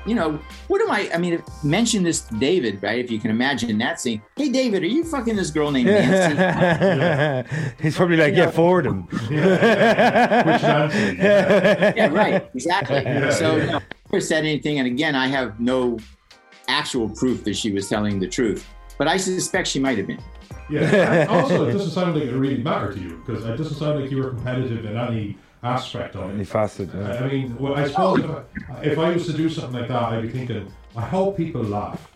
[0.04, 0.38] you know,
[0.68, 1.10] what am I?
[1.14, 2.98] I mean, mention this to David, right?
[3.04, 4.20] If you can imagine that scene.
[4.36, 7.76] Hey, David, are you fucking this girl named Nancy?
[7.82, 9.06] He's probably like, you yeah, know, forward him.
[9.30, 10.90] yeah.
[11.96, 12.50] yeah, right.
[12.54, 13.02] Exactly.
[13.02, 13.78] Yeah, so, yeah.
[14.10, 14.78] never said anything.
[14.78, 15.98] And again, I have no
[16.68, 18.66] actual proof that she was telling the truth,
[18.98, 20.22] but I suspect she might have been.
[20.68, 21.26] Yeah.
[21.28, 24.10] also, it doesn't sound like it really mattered to you because it doesn't sound like
[24.10, 26.34] you were competitive in any aspect of it.
[26.34, 26.90] Any facet.
[26.94, 27.14] Yeah.
[27.14, 28.30] I mean, well, I suppose if
[28.70, 31.62] I, if I was to do something like that, I'd be thinking, I hope people
[31.62, 32.10] laugh.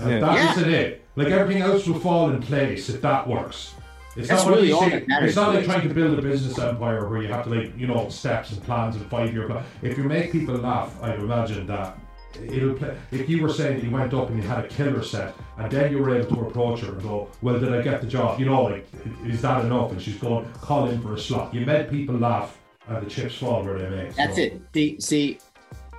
[0.00, 0.20] And yeah.
[0.20, 0.62] that yeah.
[0.62, 1.06] not it.
[1.16, 3.74] Like everything else will fall in place if that works.
[4.16, 7.08] It's That's not really all say, It's not like trying to build a business empire
[7.08, 9.64] where you have to like you know steps and plans and five year plan.
[9.80, 11.98] If you make people laugh, I'd imagine that
[12.34, 12.96] it'll play.
[13.10, 15.70] If you were saying that you went up and you had a killer set, and
[15.70, 18.38] then you were able to approach her and go, "Well, did I get the job?"
[18.38, 18.86] You know, like
[19.26, 19.92] is that enough?
[19.92, 22.58] And she's going, "Call in for a slot." You made people laugh
[22.88, 24.10] and the chips fall where they may.
[24.10, 24.42] That's so.
[24.42, 24.60] it.
[24.74, 25.38] See, see,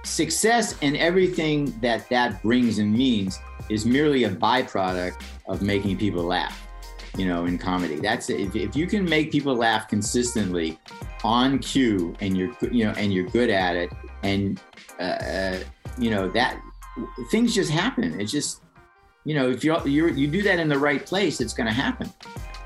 [0.04, 6.24] success and everything that that brings and means is merely a byproduct of making people
[6.24, 6.60] laugh.
[7.18, 8.40] You know, in comedy, that's it.
[8.40, 10.80] If, if you can make people laugh consistently
[11.24, 13.92] on cue, and you're you know, and you're good at it,
[14.24, 14.60] and
[15.00, 15.60] uh, uh
[16.00, 16.60] you know that
[17.30, 18.20] things just happen.
[18.20, 18.64] It's just
[19.26, 21.74] you know, if you you you do that in the right place, it's going to
[21.74, 22.12] happen.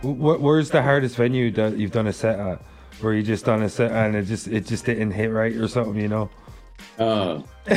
[0.01, 2.61] Where's the hardest venue that you've done a set at?
[3.01, 5.67] Where you just on a set and it just it just didn't hit right or
[5.67, 6.29] something, you know.
[6.99, 7.43] Oh.
[7.69, 7.73] oh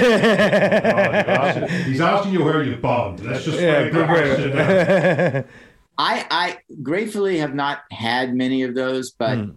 [1.85, 3.21] he's asking you where you bombed.
[3.21, 5.43] Let's just yeah,
[5.99, 9.57] I I gratefully have not had many of those, but mm.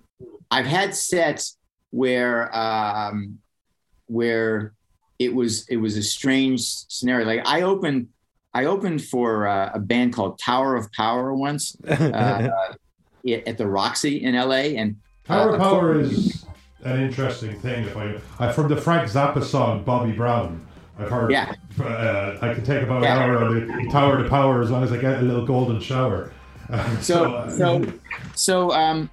[0.51, 1.57] I've had sets
[1.91, 3.39] where um
[4.07, 4.73] where
[5.19, 7.25] it was it was a strange scenario.
[7.25, 8.09] Like I opened
[8.53, 12.49] I opened for uh, a band called Tower of Power once uh,
[13.25, 16.45] at the Roxy in LA, and Power uh, Power is
[16.83, 17.85] an interesting thing.
[17.85, 20.65] If I, I from the Frank Zappa song Bobby Brown,
[20.99, 21.31] I've heard.
[21.31, 21.53] Yeah.
[21.79, 23.15] Uh, I can take about yeah.
[23.15, 25.79] an hour on the Tower to Power as long as I get a little golden
[25.79, 26.31] shower.
[26.69, 27.93] so so so,
[28.35, 29.09] so um,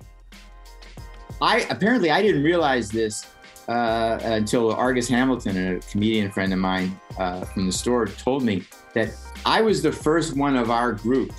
[1.41, 3.27] I apparently I didn't realize this
[3.69, 8.65] uh, until Argus Hamilton, a comedian friend of mine uh, from the store, told me
[8.95, 9.11] that
[9.47, 11.33] I was the first one of our group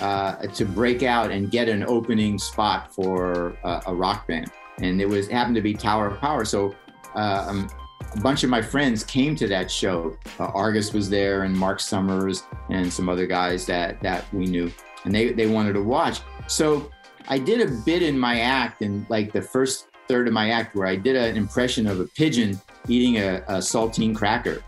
[0.00, 5.00] uh, to break out and get an opening spot for uh, a rock band, and
[5.00, 6.44] it was happened to be Tower of Power.
[6.44, 6.74] So
[7.14, 7.68] uh, um,
[8.14, 10.16] a bunch of my friends came to that show.
[10.38, 14.72] Uh, Argus was there, and Mark Summers, and some other guys that that we knew,
[15.04, 16.20] and they they wanted to watch.
[16.46, 16.90] So
[17.28, 20.74] I did a bit in my act, and like the first third of my act,
[20.74, 24.64] where I did an impression of a pigeon eating a, a saltine cracker,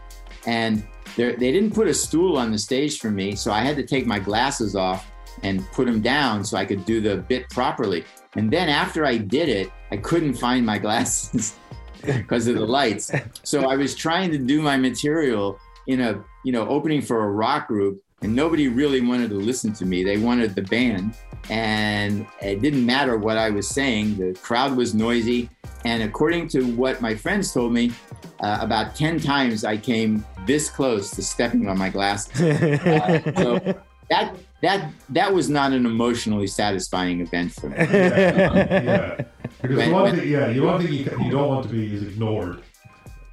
[0.47, 3.83] and they didn't put a stool on the stage for me, so I had to
[3.83, 5.12] take my glasses off
[5.43, 8.05] and put them down so I could do the bit properly.
[8.37, 11.57] And then after I did it, I couldn't find my glasses
[12.05, 13.13] because of the lights.
[13.43, 17.31] So I was trying to do my material in a, you know, opening for a
[17.31, 20.05] rock group and nobody really wanted to listen to me.
[20.05, 21.15] They wanted the band,
[21.51, 24.17] and it didn't matter what I was saying.
[24.17, 25.51] The crowd was noisy,
[25.85, 27.93] and according to what my friends told me,
[28.41, 32.33] uh, about ten times I came this close to stepping on my glasses.
[32.93, 33.75] Uh, so
[34.11, 37.77] that that that was not an emotionally satisfying event for me.
[37.79, 39.25] yeah, yeah.
[39.61, 41.73] Because When- the one when- thing, yeah, you one thing you, you don't want to
[41.73, 42.63] be is ignored.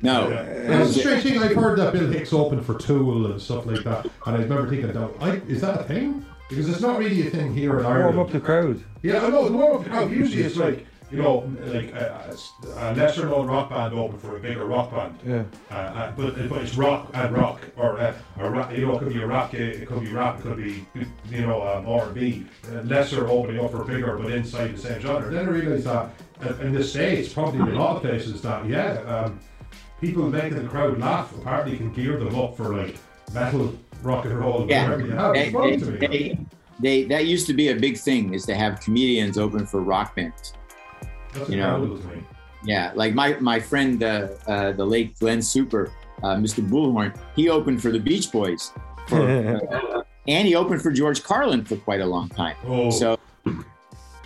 [0.01, 0.43] No, Yeah.
[0.67, 1.39] That's a strange thing.
[1.43, 4.69] I've heard that Bill Hicks opened for Tool and stuff like that, and I remember
[4.69, 6.25] thinking, that, I, is that a thing?
[6.49, 8.15] Because it's not really a thing here in Ireland.
[8.15, 8.81] Warm up the crowd.
[9.03, 9.49] Yeah, I know.
[9.49, 10.09] More of the crowd.
[10.09, 12.35] Usually, it's like you know, like a,
[12.77, 15.17] a lesser known rock band open for a bigger rock band.
[15.25, 15.43] Yeah.
[15.71, 18.99] Uh, uh, but, but it's rock and rock, or uh, a rock, you know, it
[18.99, 20.85] could be a rock, it could be rap, it could be,
[21.29, 25.29] you know, um, R&B, uh, lesser opening up for bigger, but inside the same genre.
[25.31, 26.09] Then I realised that
[26.43, 29.39] uh, in the States, probably in a lot of places, that, yeah, um,
[29.99, 32.97] people making the crowd laugh apparently can gear them up for, like,
[33.33, 34.83] metal, rock and roll, Yeah.
[34.83, 35.33] whatever you have.
[35.33, 35.97] they, It's funny they, to me.
[35.99, 36.39] they,
[36.79, 40.15] they, that used to be a big thing is to have comedians open for rock
[40.15, 40.53] bands.
[41.33, 41.99] That's you know.
[42.63, 45.91] Yeah, like my my friend, uh, uh, the late Glenn Super,
[46.23, 46.67] uh, Mr.
[46.67, 48.73] Bullhorn, he opened for the Beach Boys,
[49.07, 49.29] for,
[50.27, 52.57] and he opened for George Carlin for quite a long time.
[52.65, 53.17] Oh, So,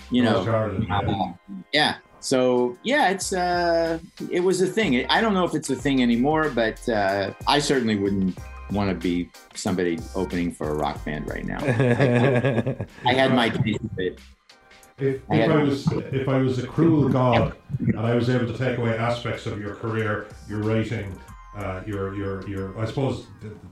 [0.10, 1.00] you know, Carlin, yeah.
[1.00, 1.34] uh,
[1.72, 1.96] yeah.
[2.22, 4.00] So yeah, it's uh,
[4.32, 5.06] it was a thing.
[5.10, 8.38] I don't know if it's a thing anymore, but uh, I certainly wouldn't
[8.72, 11.60] want to be somebody opening for a rock band right now.
[13.06, 14.20] I had my taste of it.
[15.00, 18.46] If, I if I was if I was a cruel god and I was able
[18.46, 21.18] to take away aspects of your career, your writing,
[21.58, 23.26] uh, your your your I suppose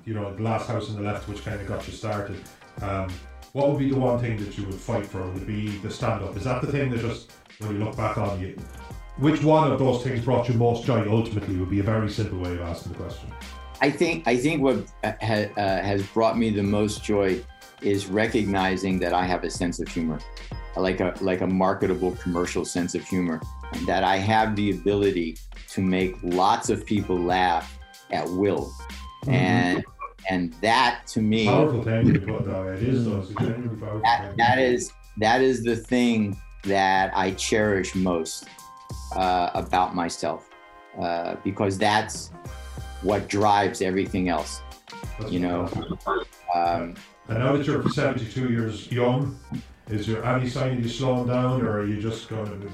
[0.05, 2.41] you know the last house on the left, which kind of got you started.
[2.81, 3.09] Um,
[3.53, 5.21] what would be the one thing that you would fight for?
[5.21, 6.35] Would be the stand up?
[6.37, 8.57] Is that the thing that just when you look back on you?
[9.17, 11.07] Which one of those things brought you most joy?
[11.07, 13.29] Ultimately, would be a very simple way of asking the question.
[13.81, 17.43] I think I think what uh, ha, uh, has brought me the most joy
[17.81, 20.19] is recognizing that I have a sense of humor,
[20.77, 23.41] like a like a marketable commercial sense of humor,
[23.85, 25.37] that I have the ability
[25.69, 27.77] to make lots of people laugh
[28.11, 28.71] at will,
[29.27, 29.83] and
[30.29, 32.73] and that to me Powerful thing you put that way.
[32.73, 33.19] It is though.
[33.21, 34.01] It's a genuinely powerful
[34.37, 38.47] that, is that is the thing that I cherish most
[39.15, 40.49] uh, about myself,
[40.99, 42.31] uh, because that's
[43.01, 44.61] what drives everything else.
[45.19, 45.69] That's you know.
[46.55, 46.95] Um,
[47.27, 49.39] And now that you're 72 years young,
[49.91, 52.71] is there any sign of you slowing down, or are you just going to?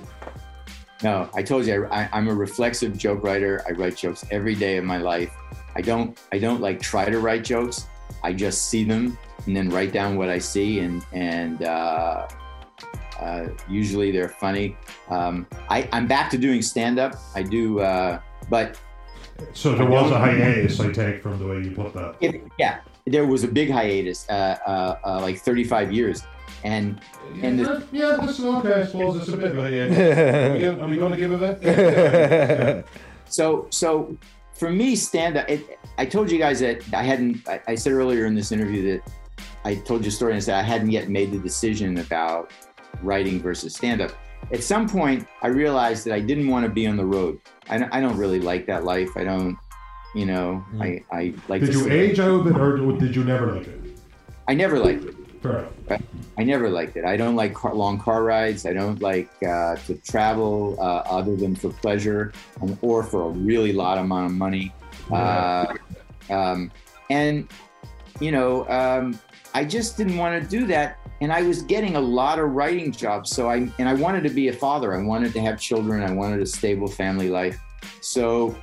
[1.04, 3.64] No, I told you I, I'm a reflexive joke writer.
[3.68, 5.32] I write jokes every day of my life.
[5.76, 7.88] I don't I don't like try to write jokes.
[8.24, 12.28] I just see them and then write down what I see, and and uh,
[13.20, 14.78] uh, usually they're funny.
[15.10, 17.16] Um, I, I'm back to doing stand up.
[17.36, 18.78] I do, uh, but
[19.54, 22.16] So there was a hiatus, I take from the way you put that.
[22.22, 26.24] if, yeah, there was a big hiatus, uh, uh, uh, like 35 years,
[26.64, 27.00] and
[27.42, 28.82] And the- yeah, that's okay.
[28.82, 30.78] I suppose it's a bit of a.
[30.80, 32.84] Uh, are we going to give it a?
[33.30, 34.18] So, so
[34.58, 35.50] for me, stand up.
[35.50, 37.48] It, I told you guys that I hadn't.
[37.48, 39.12] I, I said earlier in this interview that
[39.66, 42.52] I told you a story and said I hadn't yet made the decision about
[43.04, 44.12] writing versus stand up.
[44.54, 47.40] At some point, I realized that I didn't want to be on the road.
[47.70, 49.10] I, don't- I don't really like that life.
[49.18, 49.58] I don't,
[50.16, 50.82] you know, hmm.
[50.82, 51.62] I, I like.
[51.64, 54.00] Did to you age out of it, or did you never like it?
[54.48, 55.16] I never liked it.
[56.38, 57.06] I never liked it.
[57.06, 58.66] I don't like car, long car rides.
[58.66, 63.30] I don't like uh, to travel uh, other than for pleasure and, or for a
[63.30, 64.74] really lot amount of money.
[65.12, 65.74] Uh,
[66.30, 66.72] um,
[67.10, 67.48] and
[68.20, 69.20] you know, um,
[69.54, 71.00] I just didn't want to do that.
[71.22, 73.32] And I was getting a lot of writing jobs.
[73.32, 74.94] So I and I wanted to be a father.
[74.94, 76.04] I wanted to have children.
[76.04, 77.60] I wanted a stable family life.
[78.02, 78.56] So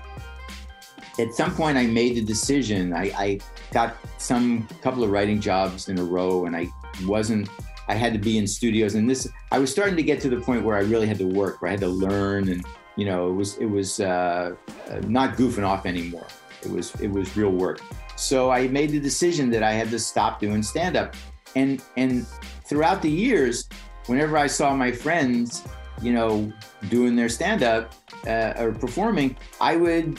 [1.19, 2.93] at some point, I made the decision.
[2.93, 3.41] I, I
[3.75, 6.69] got some couple of writing jobs in a row, and I
[7.05, 7.51] wasn't.
[7.87, 9.29] I had to be in studios, and this.
[9.53, 11.69] I was starting to get to the point where I really had to work, where
[11.69, 12.65] I had to learn, and
[12.97, 14.55] you know, it was it was uh,
[14.89, 16.27] uh, not goofing off anymore.
[16.63, 17.81] It was it was real work.
[18.17, 21.15] So I made the decision that I had to stop doing stand up,
[21.57, 22.27] and and
[22.65, 23.69] throughout the years,
[24.07, 25.65] whenever I saw my friends,
[26.01, 26.51] you know,
[26.89, 27.93] doing their stand up
[28.27, 30.19] uh, or performing, I would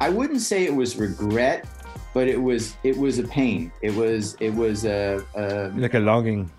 [0.00, 1.66] I wouldn't say it was regret,
[2.12, 3.72] but it was it was a pain.
[3.82, 6.50] It was it was a a, like a longing.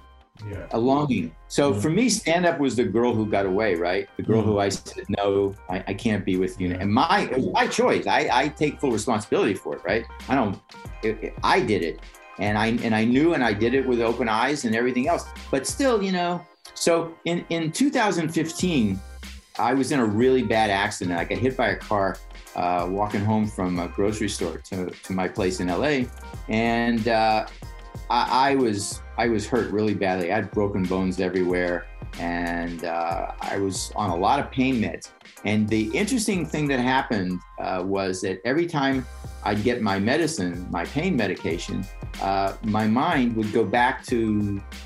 [0.50, 0.66] Yeah.
[0.72, 1.36] a longing.
[1.50, 4.10] So for me, stand up was the girl who got away, right?
[4.18, 4.60] The girl who mm-hmm.
[4.62, 6.74] I said no, I, I can't be with you.
[6.74, 8.08] And my it was my choice.
[8.08, 10.06] I, I take full responsibility for it, right?
[10.30, 10.60] I don't.
[11.04, 12.00] It, it- I did it,
[12.40, 15.26] and I and I knew, and I did it with open eyes and everything else.
[15.52, 16.44] But still, you know.
[16.74, 19.00] So in in 2015,
[19.60, 21.20] I was in a really bad accident.
[21.20, 22.18] I got hit by a car
[22.56, 26.06] uh, walking home from a grocery store to, to my place in LA,
[26.50, 27.46] and uh,
[28.10, 30.32] I, I, was I was hurt really badly.
[30.32, 31.88] I had broken bones everywhere,
[32.20, 35.10] and uh, I was on a lot of pain meds.
[35.44, 39.06] And the interesting thing that happened uh, was that every time
[39.44, 41.84] I'd get my medicine, my pain medication,
[42.22, 44.38] uh, my mind would go back to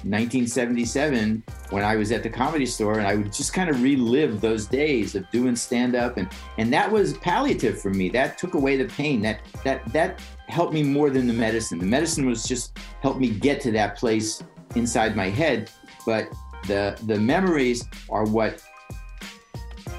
[0.04, 4.40] 1977 when I was at the comedy store, and I would just kind of relive
[4.40, 8.10] those days of doing stand up, and and that was palliative for me.
[8.10, 9.22] That took away the pain.
[9.22, 11.80] That that that helped me more than the medicine.
[11.80, 14.42] The medicine was just helped me get to that place
[14.76, 15.70] inside my head,
[16.06, 16.32] but
[16.68, 18.62] the the memories are what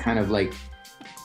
[0.06, 0.54] kind of like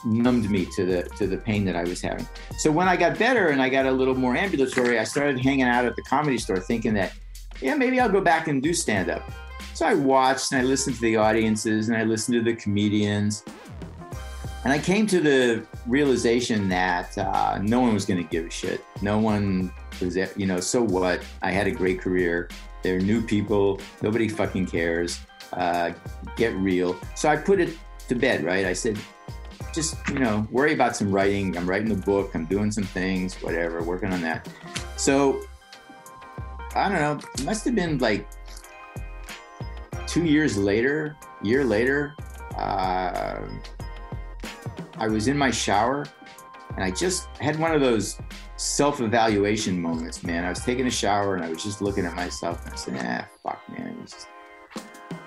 [0.04, 2.26] numbed me to the to the pain that I was having.
[2.58, 5.68] So when I got better and I got a little more ambulatory, I started hanging
[5.74, 7.12] out at the comedy store thinking that,
[7.60, 9.22] yeah, maybe I'll go back and do stand up.
[9.74, 13.44] So I watched and I listened to the audiences and I listened to the comedians.
[14.64, 18.50] And I came to the realization that uh, no one was going to give a
[18.50, 18.84] shit.
[19.00, 21.22] No one was, you know, so what?
[21.42, 22.48] I had a great career.
[22.82, 23.80] There are new people.
[24.02, 25.20] Nobody fucking cares.
[25.52, 25.92] Uh,
[26.36, 26.96] get real.
[27.16, 27.70] So I put it
[28.12, 28.66] to bed, right?
[28.66, 28.98] I said,
[29.72, 31.56] just you know worry about some writing.
[31.56, 32.34] I'm writing a book.
[32.34, 34.48] I'm doing some things whatever working on that.
[34.96, 35.42] So
[36.74, 38.26] i don't know it must have been like
[40.06, 42.14] two years later year later
[42.56, 43.40] uh,
[44.96, 46.06] i was in my shower
[46.74, 48.18] and i just had one of those
[48.56, 50.44] self-evaluation moments man.
[50.44, 52.94] I was taking a shower and i was just looking at myself and i said
[53.04, 54.28] ah fuck man just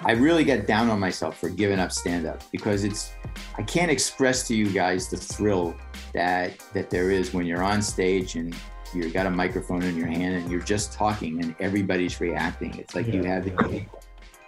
[0.06, 3.12] I really get down on myself for giving up stand up because it's
[3.58, 5.76] I can't express to you guys the thrill
[6.14, 8.56] that that there is when you're on stage and
[8.94, 12.78] you've got a microphone in your hand and you're just talking and everybody's reacting.
[12.78, 13.14] It's like yeah.
[13.14, 13.86] you have the,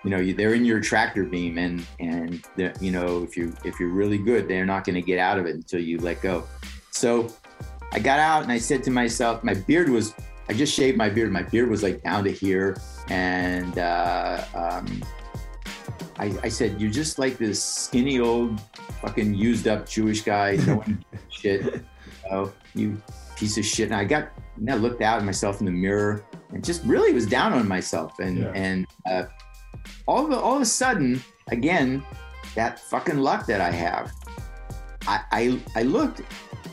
[0.04, 2.46] you know, they're in your tractor beam and and
[2.80, 5.48] you know if you if you're really good, they're not going to get out of
[5.48, 6.44] it until you let go.
[6.92, 7.34] So
[7.92, 10.14] I got out and I said to myself, my beard was
[10.50, 11.32] I just shaved my beard.
[11.32, 12.78] My beard was like down to here,
[13.10, 15.04] and uh, um,
[16.18, 18.60] I, I, said, "You're just like this skinny old,
[19.02, 20.58] fucking used up Jewish guy.
[20.68, 21.82] No one shit, you,
[22.30, 23.02] know, you
[23.36, 26.26] piece of shit." And I got, and I looked out at myself in the mirror
[26.52, 28.20] and just really was down on myself.
[28.20, 28.52] And yeah.
[28.56, 29.24] and uh,
[30.08, 32.04] all of all of a sudden, again,
[32.56, 34.12] that fucking luck that I have.
[35.08, 36.22] I, I, I looked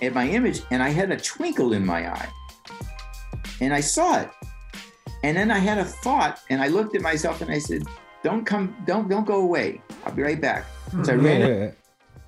[0.02, 2.28] at my image and I had a twinkle in my eye,
[3.60, 4.30] and I saw it.
[5.22, 7.84] And then I had a thought, and I looked at myself and I said,
[8.24, 9.80] don't come, don't don't go away.
[10.04, 10.64] I'll be right back.
[11.04, 11.76] So I ran,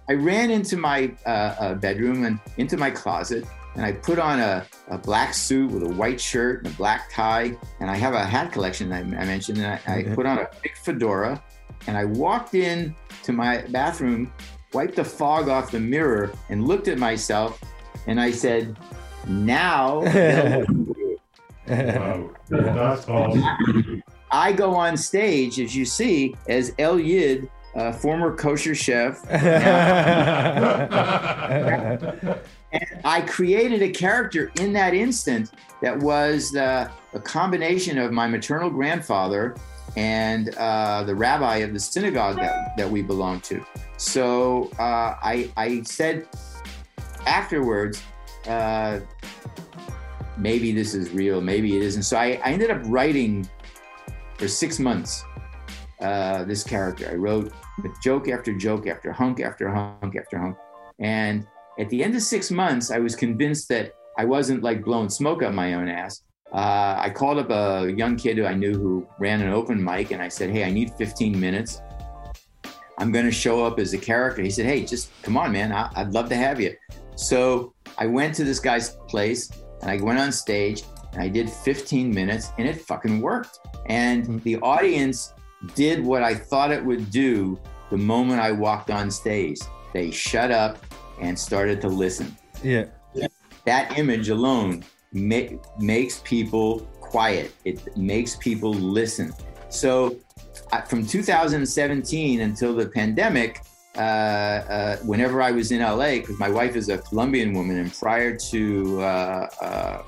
[0.09, 3.45] I ran into my uh, uh, bedroom and into my closet,
[3.75, 7.11] and I put on a, a, black suit with a white shirt and a black
[7.11, 10.39] tie, and I have a hat collection I, I mentioned, and I, I put on
[10.39, 11.43] a big fedora,
[11.87, 14.33] and I walked in to my bathroom,
[14.75, 17.59] wiped the fog off the mirror, and looked at myself,
[18.07, 18.77] and I said,
[19.27, 20.01] "Now."
[21.69, 24.03] wow, that's awesome.
[24.31, 29.23] I go on stage, as you see, as El Yid, uh, former kosher chef.
[29.31, 29.41] and
[33.05, 35.51] I created a character in that instant
[35.83, 39.57] that was uh, a combination of my maternal grandfather
[39.97, 43.65] and uh, the rabbi of the synagogue that, that we belong to.
[43.97, 46.29] So uh, I, I said
[47.27, 48.03] afterwards,
[48.47, 49.01] uh,
[50.37, 52.03] maybe this is real, maybe it isn't.
[52.03, 53.49] So I, I ended up writing
[54.39, 55.25] for six months
[56.01, 57.09] uh, this character.
[57.11, 57.53] I wrote
[58.03, 60.57] joke after joke after hunk after hunk after hunk.
[60.99, 61.47] And
[61.79, 65.43] at the end of six months, I was convinced that I wasn't like blowing smoke
[65.43, 66.23] up my own ass.
[66.53, 70.11] Uh, I called up a young kid who I knew who ran an open mic
[70.13, 71.81] and I said, Hey, I need 15 minutes.
[72.99, 74.43] I'm going to show up as a character.
[74.43, 75.73] He said, Hey, just come on, man.
[75.73, 76.75] I- I'd love to have you.
[77.17, 79.51] So I went to this guy's place
[79.83, 80.83] and I went on stage
[81.17, 83.61] and I did 15 minutes and it fucking worked.
[83.87, 84.39] And mm-hmm.
[84.41, 85.33] the audience
[85.75, 87.59] did what I thought it would do
[87.91, 89.59] the moment I walked on stage.
[89.95, 90.85] They shut up
[91.19, 92.37] and started to listen.
[92.63, 92.85] Yeah.
[93.65, 99.33] That image alone ma- makes people quiet, it makes people listen.
[99.71, 100.17] So,
[100.73, 103.63] uh, from 2017 until the pandemic,
[103.97, 107.93] uh, uh, whenever I was in LA, because my wife is a Colombian woman, and
[107.93, 110.03] prior to uh, uh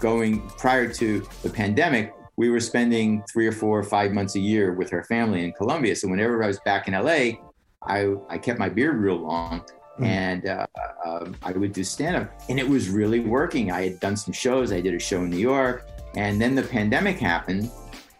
[0.00, 4.40] going prior to the pandemic, we were spending three or four or five months a
[4.40, 5.96] year with her family in Colombia.
[5.96, 7.40] So whenever I was back in LA,
[7.82, 9.64] I, I kept my beard real long
[9.98, 10.06] mm.
[10.06, 10.66] and uh,
[11.04, 12.30] uh, I would do stand up.
[12.48, 13.70] And it was really working.
[13.72, 14.72] I had done some shows.
[14.72, 15.88] I did a show in New York.
[16.14, 17.70] And then the pandemic happened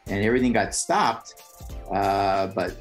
[0.06, 1.34] and everything got stopped.
[1.90, 2.76] Uh, but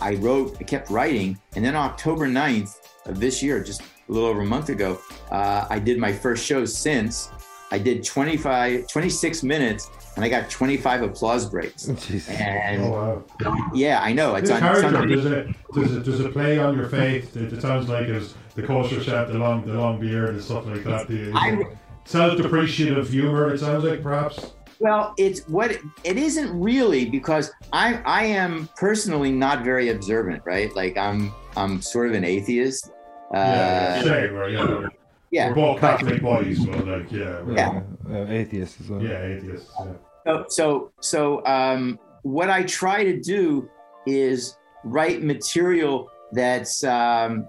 [0.00, 1.38] I wrote, I kept writing.
[1.56, 4.98] And then October 9th of this year, just a little over a month ago,
[5.30, 7.30] uh, I did my first show since.
[7.72, 11.86] I did 25, 26 minutes, and I got 25 applause breaks.
[11.88, 12.28] Jeez.
[12.28, 13.70] And Oh wow!
[13.74, 14.68] yeah, I know it's This on.
[14.68, 17.36] It's character on does it does it does it play on your faith?
[17.36, 20.66] It, it sounds like it's the kosher chef, the long the long beard and stuff
[20.66, 21.06] like that.
[21.08, 23.52] The, I- self-depreciative humor.
[23.54, 24.52] It sounds like perhaps.
[24.80, 30.42] Well, it's what it, it isn't really because I I am personally not very observant,
[30.44, 30.74] right?
[30.74, 32.90] Like I'm I'm sort of an atheist.
[33.32, 34.34] Uh, yeah, same.
[34.34, 34.88] Or, yeah,
[35.30, 35.48] yeah.
[35.48, 37.82] we're both Catholic boys, but like yeah, we're- Yeah.
[38.10, 39.02] Uh, atheist as well.
[39.02, 39.70] yeah, atheists.
[39.78, 39.92] Yeah.
[40.26, 43.68] So so so um, what I try to do
[44.06, 47.46] is write material that's um,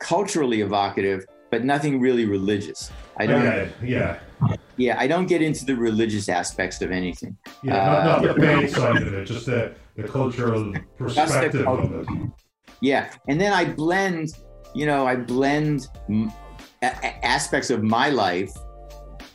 [0.00, 2.90] culturally evocative, but nothing really religious.
[3.18, 3.46] I don't.
[3.46, 4.18] Okay, yeah,
[4.76, 7.36] Yeah, I don't get into the religious aspects of anything.
[7.62, 11.92] yeah, not, not Uh, the faith side of it, just the, the cultural perspective of
[11.92, 12.06] it.
[12.80, 14.30] Yeah, and then I blend,
[14.74, 16.32] you know, I blend m-
[16.82, 18.52] a- a- aspects of my life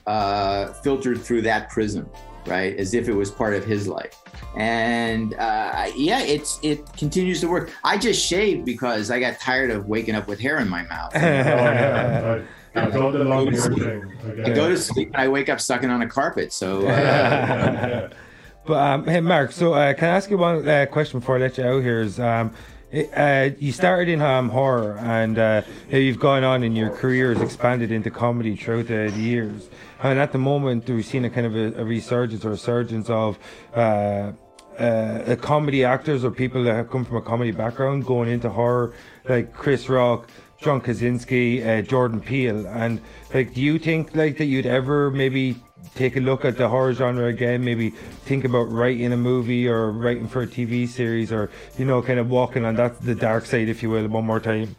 [0.05, 2.09] uh, filtered through that prism,
[2.45, 2.75] right?
[2.77, 4.13] As if it was part of his life.
[4.55, 7.71] And uh, yeah, it's it continues to work.
[7.83, 11.11] I just shaved because I got tired of waking up with hair in my mouth.
[11.15, 12.41] Oh, yeah,
[12.75, 14.11] I, I've done the long beard.
[14.45, 16.53] I go to sleep and I wake up sucking on a carpet.
[16.53, 18.09] So uh,
[18.65, 19.51] But um, hey, Marc.
[19.51, 21.81] So uh, can I ask you one uh, question before I let you out?
[21.81, 22.53] Here is um, it,
[22.93, 27.41] uh, you started in um, horror, and uh, you've gone on, and your career has
[27.41, 29.69] expanded into comedy throughout the, years.
[30.01, 33.09] And at the moment, we've seen a kind of a, a resurgence or a surgence
[33.09, 33.37] of.
[33.73, 34.31] Uh,
[34.79, 38.93] uh, comedy actors or people that have come from a comedy background going into horror,
[39.27, 40.29] like Chris Rock,
[40.61, 43.01] John Krasinski, uh, Jordan Peele, and
[43.33, 45.55] like, do you think like that you'd ever maybe
[45.95, 47.63] take a look at the horror genre again?
[47.63, 47.89] Maybe
[48.25, 52.19] think about writing a movie or writing for a TV series, or you know, kind
[52.19, 54.75] of walking on that the dark side, if you will, one more time.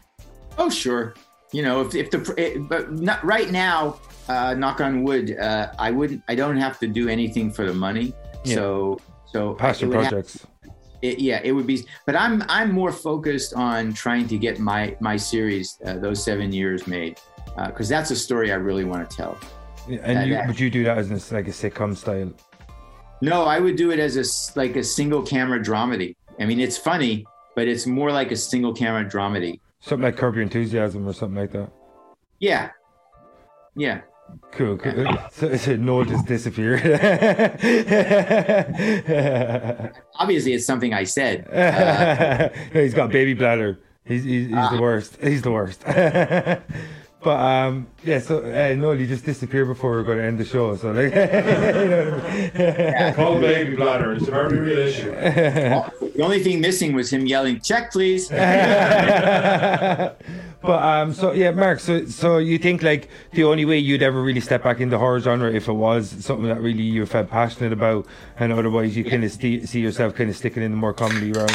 [0.57, 1.13] Oh, sure.
[1.51, 5.71] You know, if, if the it, but not right now, uh, knock on wood, uh,
[5.79, 6.21] I wouldn't.
[6.27, 8.13] I don't have to do anything for the money.
[8.45, 8.55] Yeah.
[8.55, 10.45] So so Passion would have- projects.
[11.01, 11.85] it, yeah, it would be.
[12.05, 16.51] But I'm I'm more focused on trying to get my my series uh, those seven
[16.51, 17.17] years made
[17.67, 19.37] because that's a story I really want to tell.
[19.89, 22.31] Yeah, and you, would you do that as a, like a sitcom style?
[23.21, 26.15] No, I would do it as a like a single camera dramedy.
[26.39, 27.25] I mean, it's funny,
[27.55, 29.59] but it's more like a single camera dramedy.
[29.81, 31.71] Something like Curb Your Enthusiasm or something like that.
[32.39, 32.71] Yeah,
[33.75, 34.01] yeah.
[34.51, 34.77] Cool.
[34.77, 35.07] cool.
[35.31, 36.81] So, so Noel just disappeared.
[40.15, 41.47] Obviously, it's something I said.
[41.59, 43.79] Uh, he's got baby bladder.
[44.05, 45.17] He's he's, he's the worst.
[45.21, 45.83] He's the worst.
[47.21, 48.19] But um, yeah.
[48.19, 50.77] So uh, Noel, you just disappeared before we are going to end the show.
[50.77, 53.13] So like, you know what I mean?
[53.13, 54.13] Call baby bladder.
[54.13, 55.11] It's a very real issue.
[55.11, 60.15] the only thing missing was him yelling, "Check, please." but
[60.63, 61.81] um, so yeah, Marc.
[61.81, 65.19] So so you think like the only way you'd ever really step back into horror
[65.19, 69.25] genre if it was something that really you felt passionate about, and otherwise you kind
[69.25, 71.49] of st- see yourself kind of sticking in the more comedy realm.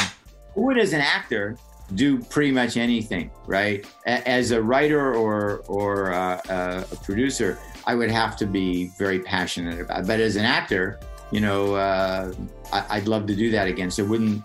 [0.55, 1.57] would as an actor
[1.93, 7.59] do pretty much anything right A- as a writer or or uh, uh, a producer
[7.85, 10.07] i would have to be very passionate about it.
[10.07, 10.99] but as an actor
[11.31, 12.33] you know uh,
[12.73, 14.41] I- i'd love to do that again so it wouldn't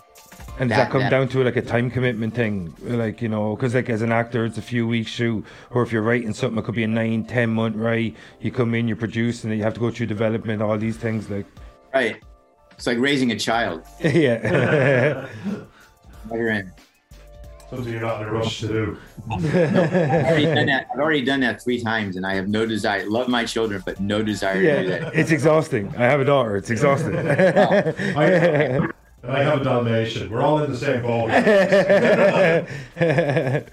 [0.58, 2.74] And does That- that come that- down to like a time commitment thing?
[2.84, 5.40] Like, you know, because like as an actor, it's a few weeks shoot,
[5.70, 8.14] or if you're writing something, it could be a nine, ten month write.
[8.42, 10.98] You come in, you produce, and then you have to go through development, all these
[10.98, 11.30] things.
[11.30, 11.46] Like,
[11.94, 12.20] right
[12.76, 15.26] it's like raising a child yeah.
[17.70, 17.84] Never end.
[17.84, 18.98] Something you're not in a rush to do.
[19.30, 23.08] I've already done that i've already done that three times and i have no desire
[23.08, 25.94] love my children but no desire to do yeah, that it's exhausting.
[25.96, 26.56] I have a daughter.
[26.56, 27.16] It's exhausting.
[27.28, 28.88] I,
[29.22, 30.30] I have a Dalmatian.
[30.30, 31.28] We're all in the same boat.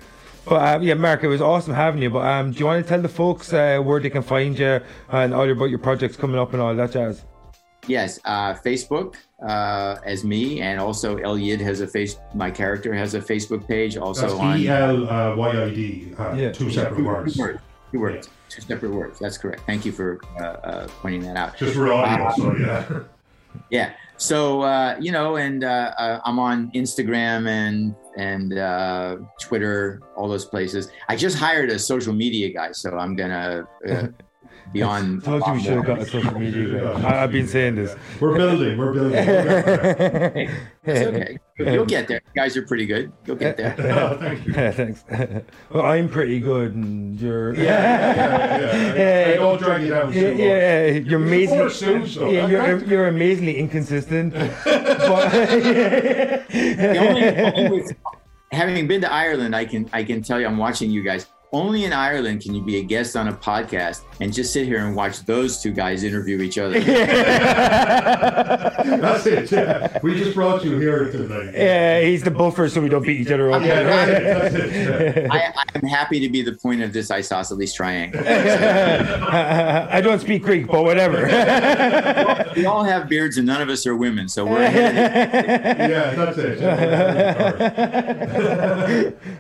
[0.46, 2.10] but um, yeah, Marc, it was awesome having you.
[2.10, 4.82] But um, do you want to tell the folks uh, where they can find you
[5.10, 7.24] and all about your projects coming up and all that jazz?
[7.88, 12.18] Yes, uh, Facebook uh, as me, and also El Yid has a face.
[12.36, 13.98] My character has a Facebook page.
[13.98, 16.14] Also That's on E L uh, Y I D.
[16.18, 16.52] uh, Yeah.
[16.52, 17.36] Two separate words.
[17.36, 17.60] Two words.
[17.92, 18.30] Two words.
[18.50, 19.20] Two separate words.
[19.20, 19.62] That's correct.
[19.66, 21.58] Thank you for uh, uh, pointing that out.
[21.58, 22.84] Just for audio, so yeah.
[23.72, 23.94] Yeah.
[24.18, 30.28] So uh, you know, and uh, uh, I'm on Instagram and and uh, Twitter, all
[30.28, 30.90] those places.
[31.08, 34.08] I just hired a social media guy, so I'm gonna uh,
[34.74, 35.22] be on.
[35.22, 36.82] Told you we should have got a social media.
[36.94, 37.02] guy.
[37.10, 37.96] I, I've been saying this.
[38.20, 38.78] We're building.
[38.78, 39.12] We're building.
[39.28, 40.50] We're
[40.84, 41.40] It's okay.
[41.58, 42.22] You'll get there.
[42.26, 43.12] You guys are pretty good.
[43.26, 43.76] You'll get there.
[43.80, 44.54] oh, thank you.
[44.54, 45.04] Yeah, thanks.
[45.72, 47.56] well, I'm pretty good, and you're.
[47.56, 49.30] Yeah, yeah, yeah.
[49.30, 50.14] I, I don't drag you down.
[50.14, 50.40] Yeah, too much.
[50.40, 51.58] yeah, you're amazing.
[51.60, 52.30] Four suits, though.
[52.30, 54.34] Yeah, you're, you're amazingly inconsistent.
[54.34, 57.96] but The only, only
[58.52, 61.28] having been to Ireland, I can I can tell you, I'm watching you guys.
[61.54, 64.86] Only in Ireland can you be a guest on a podcast and just sit here
[64.86, 66.78] and watch those two guys interview each other.
[68.88, 69.50] That's it.
[69.50, 69.98] Yeah.
[70.04, 71.54] We just brought you here tonight.
[71.54, 73.62] Yeah, he's the buffer so we don't beat each other up.
[73.64, 75.16] Yeah, that's it.
[75.16, 75.28] Yeah.
[75.32, 78.22] I, I'm happy to be the point of this isosceles triangle.
[78.28, 81.24] I don't speak Greek, but whatever.
[82.58, 85.90] we all have beards and none of us are women, so we're ahead of the-
[85.90, 86.60] Yeah, that's it.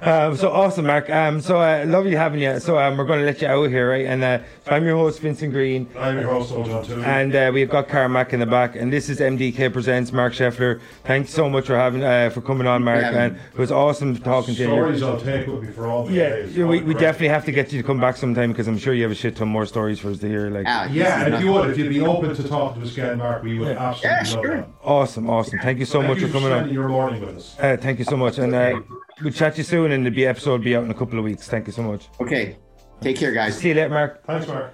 [0.01, 0.27] Yeah.
[0.27, 1.09] um, so awesome, Marc.
[1.09, 2.59] Um, so uh, lovely having you.
[2.59, 4.05] So um, we're going to let you out here, right?
[4.05, 5.89] And uh, so I'm your host, Vincent Green.
[5.97, 7.01] I'm your host, John too.
[7.03, 10.79] And uh, we've got Carmack in the back, and this is MDK presents Marc Sheffler.
[11.03, 13.03] Thanks so much for having uh, for coming on, Marc.
[13.03, 14.67] having And it was awesome talking to you.
[14.67, 16.55] Stories I'll take with me for all the Yeah, days.
[16.55, 18.93] yeah, we, we definitely have to get you to come back sometime because I'm sure
[18.93, 20.49] you have a shit ton more stories for us to hear.
[20.49, 22.93] Like, Ah, Yeah, and if you would, if you'd be open to talking to us
[22.93, 24.57] again, Marc, we would absolutely Yeah, love sure.
[24.57, 24.69] that.
[24.83, 25.59] awesome, awesome.
[25.59, 26.73] Thank you so Thank much you for coming spending on.
[26.73, 27.55] your morning with us.
[27.59, 28.79] Uh, thank you so much, and uh,
[29.21, 29.91] we'll chat to you soon.
[29.91, 31.47] And the episode will be out in a couple of weeks.
[31.47, 32.07] Thank you so much.
[32.19, 32.57] Okay,
[33.01, 33.57] take care, guys.
[33.57, 34.25] See you later, Marc.
[34.25, 34.73] Thanks, Marc.